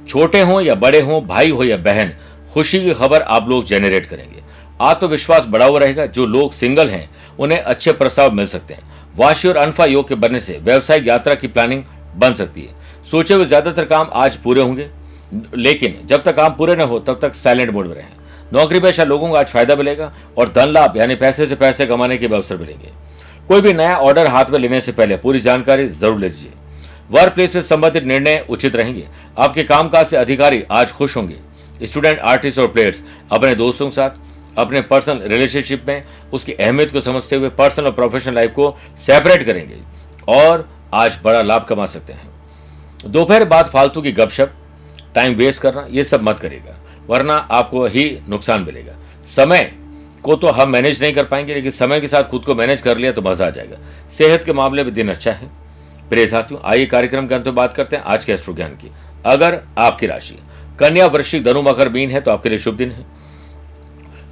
छोटे 0.09 0.41
हों 0.41 0.61
या 0.61 0.75
बड़े 0.75 1.01
हों, 1.01 1.21
भाई 1.27 1.51
हो 1.51 1.63
या 1.63 1.77
बहन, 1.77 2.13
खुशी 2.53 2.79
की 2.79 2.93
खबर 2.93 3.21
आप 3.21 3.49
लोग 3.49 3.65
जेनरेट 3.65 4.05
करेंगे। 4.05 4.41
आत्मविश्वास 4.81 5.45
बढ़ा 5.45 5.65
हुआ 5.65 5.79
रहेगा। 5.79 6.05
जो 6.05 6.25
लोग 6.25 6.53
सिंगल 6.53 6.89
हैं, 6.89 7.09
उन्हें 7.39 7.59
अच्छे 7.59 7.91
प्रस्ताव 7.91 8.31
मिल 8.31 8.45
सकते 8.45 8.73
हैं। 8.73 8.91
वाशी 9.15 9.47
और 9.47 9.57
अनफा 9.57 9.85
योग 9.85 10.07
के 10.09 10.15
बनने 10.15 10.39
से 10.39 10.59
व्यावसायिक 10.63 11.07
यात्रा 11.07 11.35
की 11.35 11.47
प्लानिंग 11.47 11.83
बन 12.15 12.33
सकती 12.33 12.61
है। 12.61 12.78
सोचे 13.11 13.33
हुए 13.33 13.45
ज़्यादातर 13.45 13.85
काम 13.85 14.09
आज 14.13 14.37
पूरे 14.37 14.61
होंगे। 14.61 14.89
लेकिन 15.55 15.99
जब 16.07 16.23
तक 16.23 16.35
काम 16.35 16.53
पूरे 16.53 16.75
न 16.75 16.81
हो, 16.81 16.99
तब 16.99 17.19
तक 17.21 17.33
साइलेंट 17.35 17.71
मोड 17.71 17.87
में 17.87 17.95
रहें। 17.95 18.07
नौकरी 18.53 18.79
पेशा 18.79 19.03
लोगों 19.03 19.27
को 19.29 19.35
आज 19.35 19.47
फ़ायदा 19.47 19.75
मिलेगा 19.75 20.11
और 20.37 20.49
धन 20.49 20.69
लाभ, 20.69 20.97
यानी 20.97 21.15
पैसे 21.15 21.47
से 21.47 21.55
पैसे 21.55 21.85
कमाने 21.85 22.17
के 22.17 22.27
भी 22.27 22.35
अवसर 22.35 22.57
मिलेंगे। 22.57 22.91
कोई 23.47 23.61
भी 23.61 23.73
नया 23.73 23.97
ऑर्डर 23.97 24.27
हाथ 24.27 24.45
में 24.45 24.57
लेने 24.59 24.79
से 24.81 24.91
पहले 24.91 25.17
पूरी 25.17 25.39
जानकारी 25.41 25.87
ज़रूर 25.87 26.19
ले 26.19 26.27
लीजिए। 26.27 26.51
वर्क 27.11 27.33
प्लेस 27.33 27.53
से 27.53 27.61
संबंधित 27.63 28.03
निर्णय 28.05 28.45
उचित 28.49 28.75
रहेंगे। 28.75 29.07
आपके 29.37 29.63
कामकाज 29.63 30.05
से 30.07 30.17
अधिकारी 30.17 30.63
आज 30.71 30.91
खुश 30.91 31.17
होंगे। 31.17 31.35
स्टूडेंट 31.81 32.19
आर्टिस्ट 32.19 32.59
और 32.59 32.67
प्लेयर्स 32.67 33.03
अपने 33.31 33.53
दोस्तों 33.55 33.85
के 33.85 33.91
साथ, 33.91 34.09
अपने 34.57 34.81
पर्सनल 34.83 35.21
रिलेशनशिप 35.23 35.85
में 35.87 36.03
उसकी 36.33 36.53
अहमियत 36.53 36.91
को 36.91 36.99
समझते 37.01 37.35
हुए 37.35 37.49
पर्सनल 37.51 37.85
और 37.85 37.91
प्रोफेशनल 37.91 38.35
लाइफ 38.35 38.51
को 38.51 38.75
सेपरेट 38.97 39.43
करेंगे 39.43 39.77
और 40.29 40.67
आज 40.95 41.19
बड़ा 41.23 41.41
लाभ 41.41 41.65
कमा 41.69 41.85
सकते 41.87 42.13
हैं। 42.13 42.27
दोपहर 42.99 43.45
बाद 43.45 43.65
फालतू 43.65 44.01
की 44.01 44.11
गपशप 44.11 44.53
टाइम 45.15 45.33
वेस्ट 45.33 45.61
करना, 45.61 45.85
ये 45.89 46.03
सब 46.03 46.23
मत 46.23 46.39
करेगा 46.39 46.75
वरना 47.09 47.33
आपको 47.33 47.85
ही 47.85 48.09
नुकसान 48.29 48.61
मिलेगा। 48.61 48.95
समय 49.27 49.71
को 50.23 50.35
तो 50.35 50.47
हम 50.47 50.69
मैनेज 50.69 51.01
नहीं 51.01 51.13
कर 51.13 51.23
पाएँगे, 51.23 51.53
लेकिन 51.53 51.71
समय 51.71 52.01
के 52.01 52.07
साथ 52.07 52.23
खुद 52.23 52.43
को 52.45 52.55
मैनेज 52.55 52.81
कर 52.81 52.97
लिया 52.97 53.11
तो 53.11 53.21
मज़ा 53.21 53.47
आ 53.47 53.49
जाएगा। 53.49 53.77
सेहत 54.09 54.43
के 54.43 54.53
मामले 54.53 54.83
में 54.83 54.93
दिन 54.93 55.09
अच्छा 55.09 55.31
है। 55.31 55.49
प्रिय 56.09 56.27
साथियों, 56.27 56.59
आइए 56.63 56.85
कार्यक्रम 56.85 57.27
के 57.27 57.35
अंत 57.35 57.45
में 57.45 57.55
बात 57.55 57.73
करते 57.73 57.95
हैं 57.95 58.03
आज 58.03 58.25
के 58.25 58.31
एस्ट्रो 58.31 58.53
ज्ञान 58.53 58.75
की। 58.75 58.91
अगर 59.25 59.59
आपकी 59.77 60.07
राशि, 60.07 60.37
कन्या 60.79 61.05
वृश्चिक 61.07 61.43
धनु 61.43 61.61
मकर 61.61 61.89
मीन 61.89 62.11
है 62.11 62.21
तो 62.21 62.31
आपके 62.31 62.49
लिए 62.49 62.57
शुभ 62.57 62.75
दिन 62.75 62.91
है। 62.91 63.05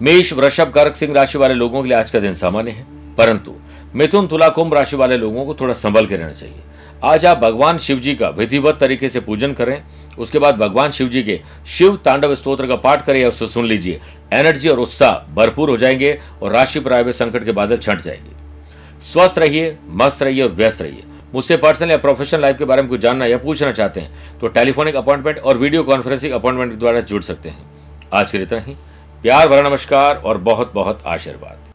मेष 0.02 0.34
वृषभ 0.34 0.72
कर्क 0.72 0.96
सिंह 0.96 1.14
राशि 1.14 1.38
वाले 1.38 1.54
लोगों 1.54 1.82
के 1.82 1.90
लिए 1.90 1.98
आज 1.98 2.10
का 2.10 2.20
दिन 2.20 2.34
सामान्य 2.36 2.72
है। 2.72 2.86
परंतु 3.16 3.56
मिथुन 3.96 4.28
तुला 4.28 4.50
कुंभ 4.50 4.74
राशि 4.74 4.96
वाले 4.96 5.18
लोगों 5.18 5.46
को 5.46 5.54
थोड़ा 5.54 5.74
संभल 5.76 6.06
के 6.06 6.18
रहना 6.18 6.32
चाहिए। 6.32 6.62
आज 7.04 7.26
आप 7.26 7.38
भगवान 7.38 7.78
शिव 7.78 8.00
जी 8.00 8.14
का 8.16 8.28
विधिवत 8.30 8.78
तरीके 8.80 9.10
से 9.10 9.20
पूजन 9.20 9.52
करें, 9.54 9.84
उसके 10.20 10.40
बाद 10.40 10.56
भगवान 10.58 10.92
शिव 10.92 11.08
जी 11.08 11.22
के 11.24 11.40
शिव 11.68 11.96
तांडव 11.96 12.34
स्त्रोत्र 12.36 12.68
का 12.68 12.76
पाठ 12.76 13.06
करें 13.06 13.20
या 13.20 13.28
उससे 13.28 13.48
सुन 13.48 13.66
लीजिए। 13.66 14.00
एनर्जी 14.34 14.70
और 14.70 14.80
उत्साह 14.80 15.34
भरपूर 15.36 15.70
हो 15.70 15.78
जाएँगे 15.78 16.18
और 16.42 16.52
राशि 16.52 16.80
पर 16.80 16.94
आए 16.94 17.12
संकट 17.12 17.46
के 17.46 17.52
बादल 17.52 17.78
छंट 17.78 18.02
जाएँगे। 18.02 19.02
स्वस्थ 19.04 19.38
रहिए, 19.40 19.78
मस्त 19.92 20.24
रहिए 20.24 20.44
और 20.44 20.52
व्यस्त 20.52 20.82
रहिए। 20.82 21.04
मुझसे 21.34 21.58
पर्सनल 21.58 21.92
या 21.92 21.98
प्रोफेशनल 21.98 22.42
लाइफ 22.42 22.58
के 22.58 22.66
बारे 22.66 22.82
में 22.82 22.90
कुछ 22.90 23.02
जानना 23.02 23.26
या 23.26 23.38
पूछना 23.38 23.72
चाहते 23.72 24.00
हैं 24.00 24.40
तो 24.40 24.48
टेलीफोनिक 24.48 24.96
अपॉइंटमेंट 24.96 25.40
और 25.40 25.58
वीडियो 25.58 25.84
कॉन्फ्रेंसिंग 25.84 26.34
अपॉइंटमेंट 26.34 26.72
के 26.72 26.78
द्वारा 26.78 27.00
जुड़ 27.02 27.22
सकते 27.24 27.50
हैं। 27.50 27.66
आज 28.14 28.32
के 28.32 28.38
लिए 28.38 28.48
इतना 28.48 28.60
ही। 28.60 28.76
प्यार 29.24 29.48
भरा 29.48 29.70
नमस्कार 29.70 30.16
और 30.16 30.38
बहुत 30.40 30.74
बहुत 30.74 31.04
आशीर्वाद। 31.06 31.67